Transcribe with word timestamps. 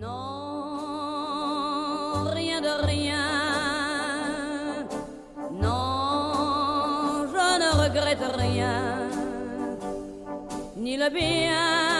Non, 0.00 0.08
rien 2.32 2.60
de 2.60 2.84
rien. 2.84 4.86
Non, 5.52 7.26
je 7.32 7.46
ne 7.62 7.70
regrette 7.82 8.26
rien. 8.36 8.76
Ni 10.76 10.96
le 10.96 11.08
bien 11.10 11.93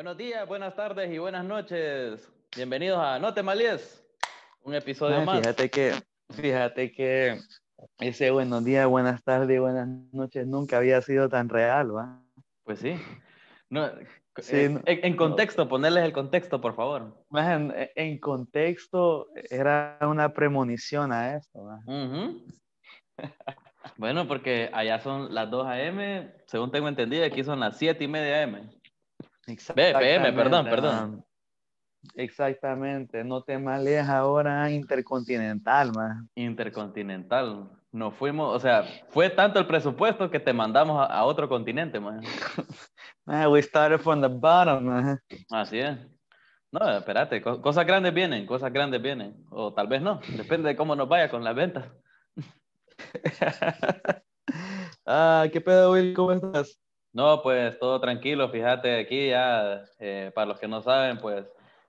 Buenos 0.00 0.16
días, 0.16 0.48
buenas 0.48 0.74
tardes 0.74 1.12
y 1.12 1.18
buenas 1.18 1.44
noches. 1.44 2.32
Bienvenidos 2.56 2.98
a 2.98 3.18
No 3.18 3.34
te 3.34 3.42
malies, 3.42 4.02
un 4.62 4.74
episodio 4.74 5.20
más. 5.20 5.40
Fíjate 5.40 5.68
que, 5.70 5.92
fíjate 6.30 6.90
que 6.90 7.38
ese 7.98 8.30
buenos 8.30 8.64
días, 8.64 8.86
buenas 8.86 9.22
tardes 9.22 9.54
y 9.54 9.58
buenas 9.58 9.86
noches 10.14 10.46
nunca 10.46 10.78
había 10.78 11.02
sido 11.02 11.28
tan 11.28 11.50
real, 11.50 11.94
¿va? 11.94 12.18
Pues 12.64 12.78
sí. 12.78 12.94
No, 13.68 13.90
Sí, 14.38 14.56
eh, 14.56 14.68
no- 14.70 14.80
en, 14.86 15.04
en 15.04 15.16
contexto, 15.18 15.68
ponerles 15.68 16.02
el 16.04 16.14
contexto, 16.14 16.62
por 16.62 16.74
favor. 16.74 17.22
En, 17.34 17.74
en 17.94 18.18
contexto, 18.20 19.26
era 19.50 19.98
una 20.00 20.32
premonición 20.32 21.12
a 21.12 21.36
esto, 21.36 21.62
¿va? 21.62 21.78
Ujú. 21.84 22.46
Bueno, 23.98 24.26
porque 24.26 24.70
allá 24.72 24.98
son 25.00 25.34
las 25.34 25.50
2 25.50 25.66
a.m., 25.66 26.32
según 26.46 26.70
tengo 26.70 26.88
entendido, 26.88 27.22
aquí 27.26 27.44
son 27.44 27.60
las 27.60 27.76
7 27.76 28.04
y 28.04 28.08
media 28.08 28.36
a.m. 28.36 28.79
PM, 29.56 30.32
perdón, 30.32 30.64
perdón. 30.68 31.24
Exactamente, 32.14 33.22
no 33.24 33.42
te 33.42 33.58
males 33.58 34.08
ahora 34.08 34.70
intercontinental, 34.70 35.92
man. 35.92 36.28
Intercontinental. 36.34 37.70
Nos 37.92 38.14
fuimos, 38.14 38.54
o 38.54 38.60
sea, 38.60 38.84
fue 39.08 39.28
tanto 39.30 39.58
el 39.58 39.66
presupuesto 39.66 40.30
que 40.30 40.38
te 40.40 40.52
mandamos 40.52 41.00
a, 41.00 41.06
a 41.06 41.24
otro 41.24 41.48
continente, 41.48 41.98
man. 42.00 42.20
Man, 43.26 43.50
we 43.50 43.62
started 43.62 44.00
from 44.00 44.20
the 44.20 44.28
bottom, 44.28 44.84
man. 44.84 45.20
Así 45.50 45.78
es. 45.78 45.98
No, 46.72 46.98
espérate, 46.98 47.42
co- 47.42 47.60
cosas 47.60 47.84
grandes 47.84 48.14
vienen, 48.14 48.46
cosas 48.46 48.72
grandes 48.72 49.02
vienen. 49.02 49.44
O 49.50 49.74
tal 49.74 49.88
vez 49.88 50.00
no, 50.00 50.20
depende 50.36 50.68
de 50.68 50.76
cómo 50.76 50.96
nos 50.96 51.08
vaya 51.08 51.28
con 51.28 51.44
las 51.44 51.54
ventas. 51.54 51.92
ah, 55.06 55.46
¿qué 55.52 55.60
pedo, 55.60 55.92
Will? 55.92 56.14
¿Cómo 56.14 56.32
estás? 56.32 56.80
No, 57.12 57.42
pues 57.42 57.78
todo 57.78 58.00
tranquilo, 58.00 58.48
fíjate 58.50 59.00
aquí 59.00 59.30
ya, 59.30 59.84
eh, 59.98 60.30
para 60.34 60.46
los 60.46 60.58
que 60.60 60.68
no 60.68 60.80
saben, 60.80 61.18
pues 61.18 61.44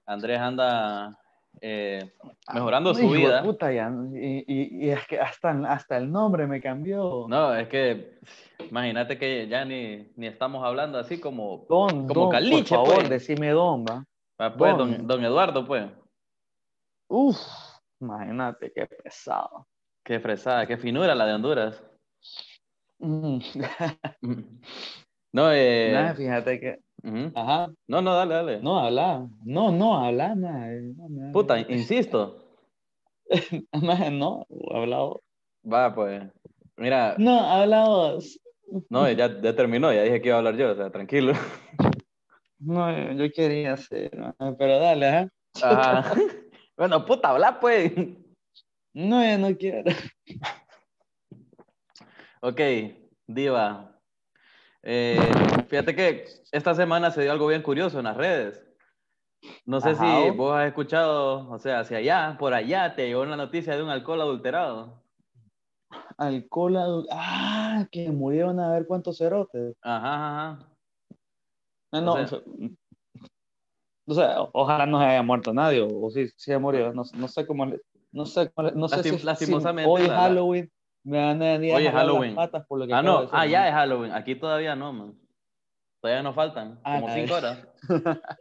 Andrés 0.06 0.40
anda 0.40 1.18
eh, 1.62 2.12
mejorando 2.54 2.94
su 2.96 3.10
vida. 3.12 3.44
puta, 3.44 3.72
ya, 3.72 3.92
y, 4.14 4.44
y- 4.48 4.86
y 4.86 4.90
es 4.90 5.06
que 5.08 5.20
hasta, 5.20 5.52
hasta 5.72 5.98
el 5.98 6.12
nombre 6.12 6.48
me 6.48 6.60
cambió. 6.62 7.26
No, 7.28 7.54
es 7.54 7.68
que 7.68 8.18
imagínate 8.70 9.18
que 9.20 9.48
ya 9.48 9.64
ni, 9.64 10.12
ni 10.16 10.26
estamos 10.28 10.64
hablando 10.66 10.98
así 10.98 11.20
como, 11.20 11.66
Don, 11.70 12.08
como 12.08 12.22
don, 12.22 12.30
caliche, 12.32 12.76
por 12.76 12.88
favor, 12.88 12.96
pues. 12.96 13.10
decime 13.10 13.50
don, 13.52 13.86
va. 13.86 14.04
Ah, 14.40 14.56
pues, 14.58 14.76
don, 14.76 14.92
Don. 14.92 15.08
don 15.08 15.24
Eduardo, 15.26 15.68
pues. 15.68 15.86
Uf, 17.10 17.38
imagínate 18.00 18.72
qué 18.74 18.88
pesado. 18.88 19.68
Qué 20.04 20.20
fresada, 20.20 20.66
qué 20.66 20.78
finura 20.78 21.14
la 21.14 21.26
de 21.28 21.34
Honduras. 21.34 21.84
Mm. 23.00 23.40
No, 25.34 25.52
eh, 25.54 26.14
fíjate 26.16 26.60
que. 26.60 26.80
Ajá. 27.36 27.72
no, 27.88 28.02
no, 28.02 28.14
dale, 28.16 28.34
dale. 28.36 28.60
No, 28.62 28.80
habla. 28.80 29.28
No, 29.44 29.72
no, 29.72 29.98
habla, 30.06 30.36
no, 30.36 30.50
mae. 31.10 31.32
Puta, 31.32 31.60
insisto. 31.60 32.38
No, 34.12 34.46
hablado. 34.74 35.22
Va, 35.64 35.94
pues. 35.96 36.24
Mira, 36.76 37.16
No, 37.18 37.40
hablamos. 37.40 38.40
no, 38.90 39.10
ya, 39.10 39.40
ya 39.42 39.56
terminó, 39.56 39.94
ya 39.94 40.04
dije 40.04 40.22
que 40.22 40.28
iba 40.28 40.36
a 40.36 40.40
hablar 40.40 40.58
yo, 40.58 40.72
o 40.72 40.76
sea, 40.76 40.90
tranquilo. 40.90 41.34
No, 42.64 43.14
yo 43.14 43.32
quería 43.32 43.74
hacer, 43.74 44.12
pero 44.60 44.78
dale, 44.80 45.08
ajá. 45.08 45.30
Ajá. 45.64 46.14
Bueno, 46.78 47.06
puta, 47.06 47.30
habla, 47.30 47.60
pues. 47.60 47.92
No, 48.94 49.24
ya 49.24 49.38
no 49.38 49.56
quiero. 49.58 49.92
Ok, 52.42 52.60
Diva. 53.28 54.00
Eh, 54.84 55.18
fíjate 55.68 55.96
que 55.96 56.26
esta 56.52 56.74
semana 56.74 57.12
se 57.12 57.22
dio 57.22 57.32
algo 57.32 57.48
bien 57.48 57.62
curioso 57.62 58.00
en 58.00 58.06
las 58.06 58.18
redes. 58.18 58.64
No 59.66 59.82
sé 59.82 59.90
Ajá. 59.92 60.22
si 60.24 60.30
vos 60.32 60.56
has 60.56 60.68
escuchado, 60.68 61.50
o 61.50 61.58
sea, 61.60 61.80
hacia 61.80 61.98
allá, 61.98 62.36
por 62.40 62.54
allá, 62.54 62.96
te 62.96 63.08
llegó 63.08 63.22
una 63.22 63.36
noticia 63.38 63.76
de 63.76 63.84
un 63.84 63.90
alcohol 63.90 64.22
adulterado. 64.22 65.02
Alcohol. 66.18 66.76
adu- 66.78 67.08
Ah, 67.12 67.88
que 67.92 68.10
murieron 68.12 68.60
a 68.60 68.72
ver 68.72 68.86
cuántos 68.86 69.18
cerotes. 69.18 69.76
Ajá, 69.82 70.14
ajá. 70.54 70.68
No, 71.92 72.02
no, 72.02 72.14
O 72.14 72.28
sea- 72.28 72.40
o 74.08 74.14
sea, 74.14 74.42
ojalá 74.54 74.86
no 74.86 75.00
se 75.00 75.06
haya 75.06 75.24
muerto 75.24 75.54
nadie, 75.54 75.82
o, 75.82 75.88
o 76.06 76.10
sí, 76.12 76.30
sí 76.36 76.52
ha 76.52 76.60
murido, 76.60 76.94
no, 76.94 77.04
no 77.16 77.28
sé 77.28 77.46
cómo, 77.46 77.66
no 77.66 78.26
sé, 78.26 78.52
no 78.76 78.88
sé 78.88 78.98
Lastim- 78.98 79.18
si, 79.20 79.26
lastimosamente, 79.26 79.84
si 79.88 79.90
hoy 79.92 80.02
la- 80.08 80.14
la- 80.14 80.20
Halloween 80.22 80.72
me 81.04 81.18
van 81.18 81.42
a 81.42 81.52
venir 81.54 81.74
a 81.74 81.78
Hoy 81.78 81.86
es 81.86 81.92
jalar 81.92 82.06
las 82.06 82.14
Halloween. 82.14 82.36
patas 82.36 82.66
por 82.68 82.80
lo 82.80 82.88
que 82.88 82.94
Ah, 82.94 83.02
no, 83.02 83.22
decir, 83.22 83.36
ah, 83.36 83.46
ya 83.46 83.68
es 83.68 83.74
Halloween. 83.74 84.12
Aquí 84.14 84.36
todavía 84.36 84.76
no, 84.76 84.94
man. 84.94 85.14
Todavía 86.02 86.24
nos 86.24 86.36
faltan 86.36 86.80
Ah, 86.84 87.00
como 87.00 87.14
cinco 87.14 87.36
horas. 87.36 87.68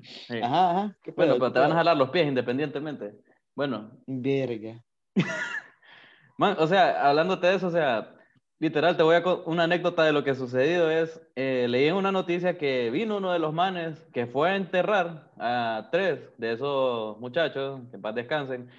Sí. 0.00 0.38
Ajá, 0.40 0.70
ajá. 0.70 0.96
¿qué 1.02 1.10
Bueno, 1.10 1.34
pero 1.34 1.52
te 1.52 1.58
van 1.58 1.72
a 1.72 1.74
jalar 1.74 1.96
los 1.96 2.10
pies 2.10 2.28
independientemente. 2.28 3.16
Bueno, 3.56 3.90
Verga. 4.06 4.80
man, 6.38 6.54
o 6.60 6.68
sea, 6.68 7.08
hablándote 7.08 7.48
de 7.48 7.56
eso, 7.56 7.66
o 7.66 7.70
sea, 7.72 8.14
literal, 8.60 8.96
te 8.96 9.02
voy 9.02 9.16
a 9.16 9.22
una 9.46 9.64
anécdota 9.64 10.04
de 10.04 10.12
lo 10.12 10.22
que 10.22 10.36
sucedido 10.36 10.88
es, 10.88 11.20
eh, 11.34 11.66
leí 11.68 11.88
en 11.88 11.96
una 11.96 12.12
noticia 12.12 12.56
que 12.58 12.90
vino 12.90 13.16
uno 13.16 13.32
de 13.32 13.40
los 13.40 13.52
manes 13.52 13.98
que 14.12 14.28
fue 14.28 14.50
a 14.50 14.56
enterrar 14.56 15.32
a 15.36 15.88
tres 15.90 16.20
de 16.38 16.52
esos 16.52 17.18
muchachos, 17.18 17.80
que 17.90 17.96
en 17.96 18.02
paz 18.02 18.14
descansen, 18.14 18.70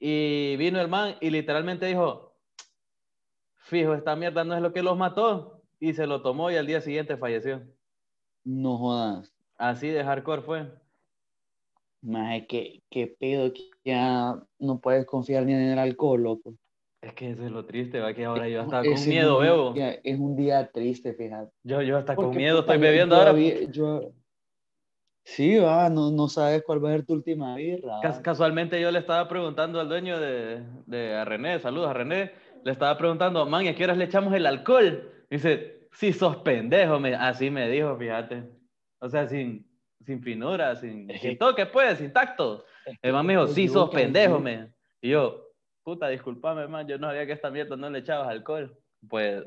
y 0.00 0.56
vino 0.56 0.80
el 0.80 0.88
man 0.88 1.14
y 1.20 1.30
literalmente 1.30 1.86
dijo, 1.86 2.33
fijo, 3.64 3.94
esta 3.94 4.14
mierda 4.16 4.44
no 4.44 4.54
es 4.54 4.62
lo 4.62 4.72
que 4.72 4.82
los 4.82 4.96
mató, 4.96 5.60
y 5.80 5.92
se 5.94 6.06
lo 6.06 6.22
tomó 6.22 6.50
y 6.50 6.56
al 6.56 6.66
día 6.66 6.80
siguiente 6.80 7.16
falleció. 7.16 7.62
No 8.44 8.78
jodas. 8.78 9.32
Así 9.56 9.88
de 9.88 10.04
hardcore 10.04 10.42
fue. 10.42 10.66
Maje, 12.02 12.46
qué, 12.46 12.82
qué 12.90 13.06
pedo 13.18 13.52
que 13.52 13.70
ya 13.84 14.38
no 14.58 14.78
puedes 14.80 15.06
confiar 15.06 15.44
ni 15.44 15.54
en 15.54 15.60
el 15.60 15.78
alcohol, 15.78 16.22
loco. 16.22 16.54
Es 17.00 17.12
que 17.14 17.30
eso 17.30 17.44
es 17.44 17.50
lo 17.50 17.64
triste, 17.66 18.00
va 18.00 18.12
que 18.14 18.24
ahora 18.24 18.48
yo 18.48 18.62
hasta 18.62 18.82
con 18.82 19.06
miedo 19.08 19.36
un 19.38 19.42
bebo. 19.42 19.72
día- 19.72 20.00
es 20.02 20.18
un 20.18 20.36
día 20.36 20.70
triste, 20.70 21.14
fíjate. 21.14 21.50
Yo, 21.62 21.82
yo 21.82 21.96
hasta 21.98 22.14
con 22.16 22.26
Porque, 22.26 22.38
miedo 22.38 22.60
puta, 22.62 22.74
estoy 22.74 22.86
bebiendo 22.86 23.16
ahora. 23.16 23.32
yo- 23.70 24.12
Sí, 25.26 25.56
va, 25.56 25.88
no, 25.88 26.10
no 26.10 26.28
sabes 26.28 26.62
cuál 26.66 26.84
va 26.84 26.90
a 26.90 26.92
ser 26.92 27.06
tu 27.06 27.14
última 27.14 27.56
birra. 27.56 27.98
Cas-. 28.02 28.20
Casualmente 28.20 28.78
yo 28.78 28.90
le 28.90 28.98
estaba 28.98 29.26
preguntando 29.26 29.80
al 29.80 29.88
dueño 29.88 30.20
de, 30.20 30.62
de 30.84 31.14
a 31.14 31.24
René, 31.24 31.58
saludos 31.60 31.88
a 31.88 31.94
René, 31.94 32.32
le 32.64 32.72
estaba 32.72 32.96
preguntando, 32.96 33.44
man, 33.46 33.64
¿y 33.64 33.68
a 33.68 33.74
qué 33.74 33.84
horas 33.84 33.98
le 33.98 34.04
echamos 34.06 34.32
el 34.34 34.46
alcohol? 34.46 35.12
Y 35.30 35.36
dice, 35.36 35.88
sí, 35.92 36.12
sos 36.12 36.36
pendejo, 36.38 36.98
me, 36.98 37.14
así 37.14 37.50
me 37.50 37.68
dijo, 37.68 37.96
fíjate. 37.96 38.48
O 39.00 39.08
sea, 39.08 39.28
sin, 39.28 39.70
sin 40.04 40.22
finura, 40.22 40.74
sin, 40.76 41.10
Es 41.10 41.20
que- 41.20 41.28
sin 41.28 41.38
toque, 41.38 41.66
pues, 41.66 41.98
sin 41.98 42.12
tacto. 42.12 42.64
Es 42.86 42.98
que 42.98 43.08
El 43.08 43.12
man 43.12 43.26
me 43.26 43.34
dijo, 43.34 43.46
sí, 43.48 43.68
sos 43.68 43.90
pendejo, 43.90 44.38
me. 44.40 44.72
Y 45.00 45.10
yo, 45.10 45.46
puta, 45.82 46.08
discúlpame, 46.08 46.66
man, 46.66 46.88
yo 46.88 46.98
no 46.98 47.08
sabía 47.08 47.26
que 47.26 47.32
esta 47.32 47.50
mierda 47.50 47.76
no 47.76 47.90
le 47.90 47.98
echabas 47.98 48.28
alcohol. 48.28 48.76
Pues, 49.08 49.44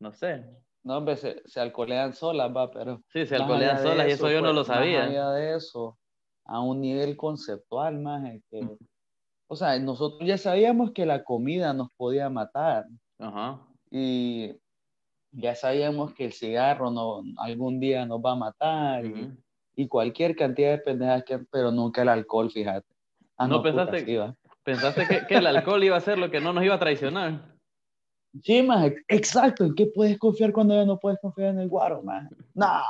no 0.00 0.12
sé. 0.12 0.44
No, 0.82 0.98
hombre, 0.98 1.16
se, 1.16 1.42
se 1.46 1.60
alcoholean 1.60 2.12
solas, 2.14 2.50
va, 2.54 2.70
pero. 2.70 3.02
Sí, 3.08 3.26
se 3.26 3.34
más 3.38 3.42
alcoholean 3.42 3.82
solas 3.82 4.08
y 4.08 4.10
eso 4.12 4.30
yo 4.30 4.40
no 4.40 4.48
pues, 4.48 4.54
lo 4.54 4.60
Más 4.60 4.66
sabía. 4.66 5.04
allá 5.04 5.30
de 5.32 5.56
eso, 5.56 5.98
a 6.44 6.60
un 6.60 6.80
nivel 6.80 7.16
conceptual, 7.16 7.98
más 8.00 8.22
que. 8.50 8.60
O 9.54 9.56
sea, 9.56 9.78
nosotros 9.78 10.26
ya 10.26 10.36
sabíamos 10.36 10.90
que 10.90 11.06
la 11.06 11.22
comida 11.22 11.72
nos 11.72 11.88
podía 11.92 12.28
matar 12.28 12.86
Ajá. 13.20 13.60
y 13.88 14.50
ya 15.30 15.54
sabíamos 15.54 16.12
que 16.12 16.24
el 16.24 16.32
cigarro 16.32 16.90
no, 16.90 17.22
algún 17.36 17.78
día 17.78 18.04
nos 18.04 18.18
va 18.18 18.32
a 18.32 18.34
matar 18.34 19.06
y, 19.06 19.12
Ujú. 19.12 19.36
y 19.76 19.86
cualquier 19.86 20.34
cantidad 20.34 20.72
de 20.72 20.78
pendejas, 20.78 21.22
que, 21.22 21.38
pero 21.52 21.70
nunca 21.70 22.02
el 22.02 22.08
alcohol, 22.08 22.50
fíjate. 22.50 22.84
Ah, 23.36 23.46
¿No 23.46 23.62
puta, 23.62 23.86
pensaste-. 23.86 24.34
¿Pensaste 24.64 25.06
que, 25.06 25.26
que 25.28 25.36
el 25.36 25.46
alcohol 25.46 25.84
iba 25.84 25.96
a 25.96 26.00
ser 26.00 26.18
lo 26.18 26.32
que 26.32 26.40
no 26.40 26.52
nos 26.52 26.64
iba 26.64 26.74
a 26.74 26.80
traicionar? 26.80 27.54
Sí, 28.42 28.60
más, 28.60 28.90
exacto. 29.06 29.66
¿En 29.66 29.76
qué 29.76 29.86
puedes 29.86 30.18
confiar 30.18 30.52
cuando 30.52 30.74
ya 30.74 30.84
no 30.84 30.98
puedes 30.98 31.20
confiar 31.20 31.50
en 31.50 31.60
el 31.60 31.68
guaro, 31.68 32.02
más? 32.02 32.28
No, 32.54 32.82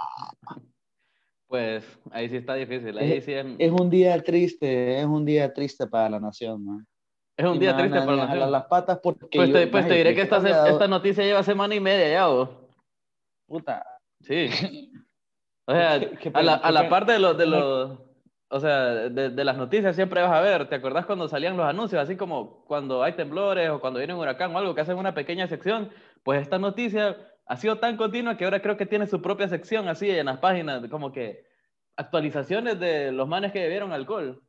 Pues 1.54 1.84
ahí 2.10 2.28
sí 2.28 2.36
está 2.38 2.54
difícil. 2.54 2.98
Ahí 2.98 3.20
sí 3.20 3.32
es, 3.32 3.46
es 3.60 3.70
un 3.70 3.88
día 3.88 4.20
triste, 4.20 4.98
es 4.98 5.06
un 5.06 5.24
día 5.24 5.52
triste 5.54 5.86
para 5.86 6.10
la 6.10 6.18
nación, 6.18 6.64
man. 6.64 6.84
es 7.36 7.46
un 7.46 7.54
Y 7.54 7.58
día 7.60 7.70
me 7.74 7.82
van 7.82 7.90
triste 7.90 8.06
para 8.06 8.16
la 8.16 8.26
nación. 8.26 8.50
las 8.50 8.64
patas 8.64 8.98
porque 9.00 9.28
Pues, 9.38 9.50
yo- 9.50 9.54
te, 9.54 9.66
pues 9.68 9.86
te 9.86 9.94
diré 9.94 10.16
que 10.16 10.22
esta, 10.22 10.40
dado- 10.40 10.66
esta 10.66 10.88
noticia 10.88 11.22
lleva 11.22 11.44
semana 11.44 11.72
y 11.76 11.78
media 11.78 12.08
ya, 12.10 12.26
vos. 12.26 12.48
puta, 13.46 13.86
Sí. 14.20 14.48
O 15.68 15.72
sea, 15.72 16.00
¿Qué- 16.00 16.10
qué 16.18 16.30
a 16.34 16.42
la, 16.42 16.56
pena, 16.56 16.68
a 16.68 16.72
la 16.72 16.82
qué 16.82 16.88
par 16.88 17.06
de 17.06 17.18
los, 17.20 17.38
de 17.38 17.46
los, 17.46 17.98
o 18.50 18.60
sea, 18.60 18.84
de, 19.08 19.30
de 19.30 19.44
las 19.44 19.56
noticias 19.56 19.94
siempre 19.94 20.22
vas 20.22 20.32
a 20.32 20.40
ver, 20.40 20.68
¿te 20.68 20.74
acordás 20.74 21.06
cuando 21.06 21.28
salían 21.28 21.56
los 21.56 21.66
anuncios? 21.66 22.02
Así 22.02 22.16
como 22.16 22.64
cuando 22.64 23.00
hay 23.04 23.12
temblores 23.12 23.70
o 23.70 23.80
cuando 23.80 23.98
viene 24.00 24.12
un 24.12 24.18
huracán 24.20 24.52
o 24.54 24.58
algo 24.58 24.74
que 24.74 24.80
hacen 24.80 24.98
una 24.98 25.14
pequeña 25.14 25.46
sección, 25.46 25.90
pues 26.24 26.42
esta 26.42 26.58
noticia 26.58 27.16
ha 27.46 27.56
sido 27.56 27.78
tan 27.78 27.96
continua 27.96 28.36
que 28.36 28.44
ahora 28.44 28.60
creo 28.62 28.76
que 28.76 28.86
tiene 28.86 29.06
su 29.06 29.20
propia 29.20 29.48
sección 29.48 29.88
así 29.88 30.10
en 30.10 30.26
las 30.26 30.38
páginas, 30.38 30.86
como 30.88 31.12
que 31.12 31.44
actualizaciones 31.96 32.78
de 32.80 33.12
los 33.12 33.28
manes 33.28 33.52
que 33.52 33.60
bebieron 33.60 33.92
alcohol. 33.92 34.42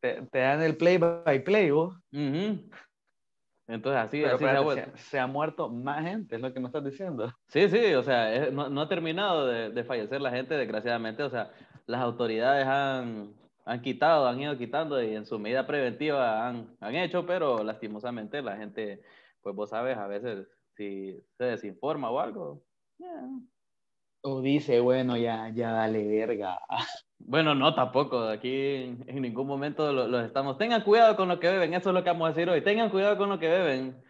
Te, 0.00 0.22
te 0.22 0.38
dan 0.40 0.62
el 0.62 0.76
play 0.76 0.98
by 0.98 1.44
play, 1.44 1.70
vos. 1.70 1.96
Ujú. 2.12 2.68
Entonces 3.66 4.00
así, 4.02 4.20
Pero 4.20 4.34
así 4.34 4.44
se 4.44 4.80
ha 4.82 4.96
se 4.96 5.18
ha 5.20 5.26
muerto 5.26 5.70
más 5.70 6.02
gente, 6.04 6.36
es 6.36 6.42
lo 6.42 6.52
que 6.52 6.60
me 6.60 6.66
estás 6.66 6.84
diciendo. 6.84 7.32
Sí, 7.48 7.68
sí, 7.68 7.94
o 7.94 8.02
sea, 8.02 8.34
es- 8.34 8.52
no, 8.52 8.68
no 8.68 8.82
ha 8.82 8.88
terminado 8.88 9.46
de, 9.46 9.70
de 9.70 9.84
fallecer 9.84 10.20
la 10.20 10.30
gente, 10.30 10.54
desgraciadamente. 10.54 11.22
O 11.22 11.30
sea, 11.30 11.50
las 11.86 12.02
autoridades 12.02 12.66
han, 12.66 13.32
han 13.64 13.80
quitado, 13.80 14.28
han 14.28 14.38
ido 14.40 14.58
quitando 14.58 15.02
y 15.02 15.14
en 15.14 15.24
su 15.24 15.38
medida 15.38 15.66
preventiva 15.66 16.46
han, 16.46 16.76
han 16.80 16.94
hecho, 16.94 17.24
pero 17.24 17.64
lastimosamente 17.64 18.42
la 18.42 18.56
gente, 18.58 19.00
pues 19.40 19.54
vos 19.56 19.70
sabes, 19.70 19.96
a 19.96 20.06
veces 20.08 20.46
si 20.76 21.20
se 21.38 21.44
desinforma 21.44 22.10
o 22.10 22.18
algo. 22.20 22.62
yeah. 22.98 23.28
O 24.22 24.40
dice, 24.40 24.80
bueno, 24.80 25.16
ya, 25.16 25.50
ya 25.50 25.72
dale 25.72 26.06
verga. 26.06 26.58
Bueno, 27.26 27.54
no, 27.54 27.74
tampoco. 27.74 28.28
Aquí 28.28 28.50
en, 29.06 29.22
ningún 29.22 29.46
momento 29.46 29.90
lo- 29.92 30.06
los 30.06 30.26
estamos. 30.26 30.58
Tengan 30.58 30.82
cuidado 30.82 31.16
con 31.16 31.28
lo 31.28 31.40
que 31.40 31.48
beben, 31.48 31.72
eso 31.72 31.88
es 31.88 31.94
lo 31.94 32.04
que 32.04 32.10
vamos 32.10 32.26
a 32.26 32.32
decir 32.34 32.50
hoy. 32.50 32.62
Tengan 32.62 32.90
cuidado 32.90 33.16
con 33.16 33.30
lo 33.30 33.38
que 33.38 33.48
beben, 33.48 34.02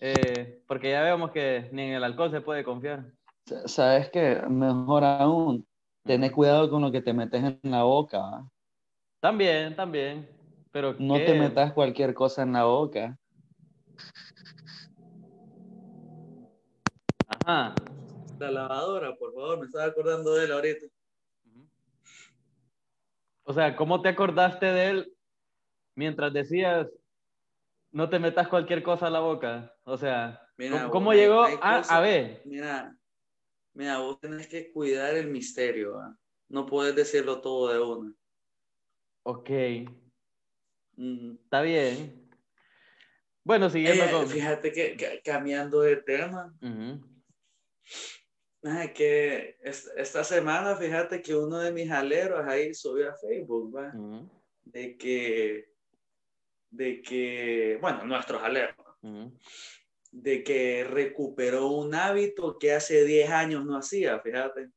eh, 0.00 0.62
porque 0.66 0.90
ya 0.90 1.02
vemos 1.02 1.32
que 1.32 1.68
ni 1.72 1.82
en 1.82 1.92
el 1.94 2.04
alcohol 2.04 2.30
se 2.30 2.40
puede 2.40 2.64
confiar. 2.64 3.04
Sa- 3.46 3.68
¿Sabes 3.68 4.08
qué? 4.10 4.40
Mejor 4.48 5.04
aún, 5.04 5.66
tener 6.04 6.32
cuidado 6.32 6.70
con 6.70 6.80
lo 6.80 6.90
que 6.90 7.02
te 7.02 7.12
metes 7.12 7.42
en 7.62 7.70
la 7.70 7.82
boca. 7.82 8.42
También, 9.20 9.76
también. 9.76 10.26
Pero 10.70 10.94
No 10.98 11.14
¿qué? 11.14 11.26
te 11.26 11.34
metas 11.34 11.74
cualquier 11.74 12.14
cosa 12.14 12.42
en 12.42 12.54
la 12.54 12.64
boca. 12.64 13.18
Ajá. 17.44 17.74
La 18.38 18.50
lavadora, 18.50 19.16
por 19.16 19.32
favor, 19.32 19.58
me 19.58 19.66
estaba 19.66 19.84
acordando 19.86 20.34
de 20.34 20.44
él 20.44 20.52
ahorita. 20.52 20.86
O 23.44 23.52
sea, 23.52 23.74
¿cómo 23.76 24.00
te 24.00 24.08
acordaste 24.08 24.66
de 24.66 24.90
él 24.90 25.12
mientras 25.96 26.32
decías 26.32 26.88
no 27.90 28.08
te 28.08 28.18
metas 28.18 28.48
cualquier 28.48 28.82
cosa 28.82 29.08
a 29.08 29.10
la 29.10 29.20
boca? 29.20 29.74
O 29.84 29.96
sea, 29.96 30.40
Mira, 30.56 30.78
¿cómo, 30.82 30.90
cómo 30.92 31.06
vos, 31.06 31.14
hay- 31.14 31.20
llegó 31.20 31.42
hay 31.44 31.54
A 31.60 31.78
cosas- 31.78 31.90
a 31.90 32.00
B? 32.00 32.42
Mira, 32.44 32.96
mira, 33.74 33.98
vos 33.98 34.20
tenés 34.20 34.46
que 34.46 34.72
cuidar 34.72 35.14
el 35.14 35.26
misterio, 35.28 35.94
¿va? 35.94 36.16
No 36.48 36.66
puedes 36.66 36.94
decirlo 36.94 37.40
todo 37.40 37.72
de 37.72 37.80
una. 37.80 38.14
Ok, 39.24 39.50
está 41.44 41.62
bien. 41.62 42.28
Bueno, 43.44 43.70
siguiendo 43.70 44.04
Eh, 44.04 44.10
con... 44.10 44.28
Fíjate 44.28 44.72
que, 44.72 44.96
que- 44.96 45.20
cambiando 45.24 45.80
de 45.80 45.96
tema. 45.96 46.54
Ay, 48.64 48.92
que 48.92 49.56
es- 49.62 49.90
esta 49.96 50.22
semana, 50.24 50.76
fíjate 50.76 51.20
que 51.22 51.34
uno 51.34 51.58
de 51.58 51.72
mis 51.72 51.90
aleros 51.90 52.44
ahí 52.46 52.72
subió 52.74 53.10
a 53.10 53.16
Facebook, 53.16 53.74
¿va? 53.76 53.92
De 54.64 54.96
que, 54.96 55.72
de 56.70 57.02
que, 57.02 57.78
bueno, 57.80 58.04
nuestros 58.04 58.42
aleros, 58.42 58.76
de 60.10 60.42
que 60.44 60.84
recuperó 60.84 61.68
un 61.68 61.94
hábito 61.94 62.58
que 62.58 62.72
hace 62.72 63.04
10 63.04 63.30
años 63.30 63.64
no 63.64 63.76
hacía, 63.76 64.20
fíjate. 64.20 64.70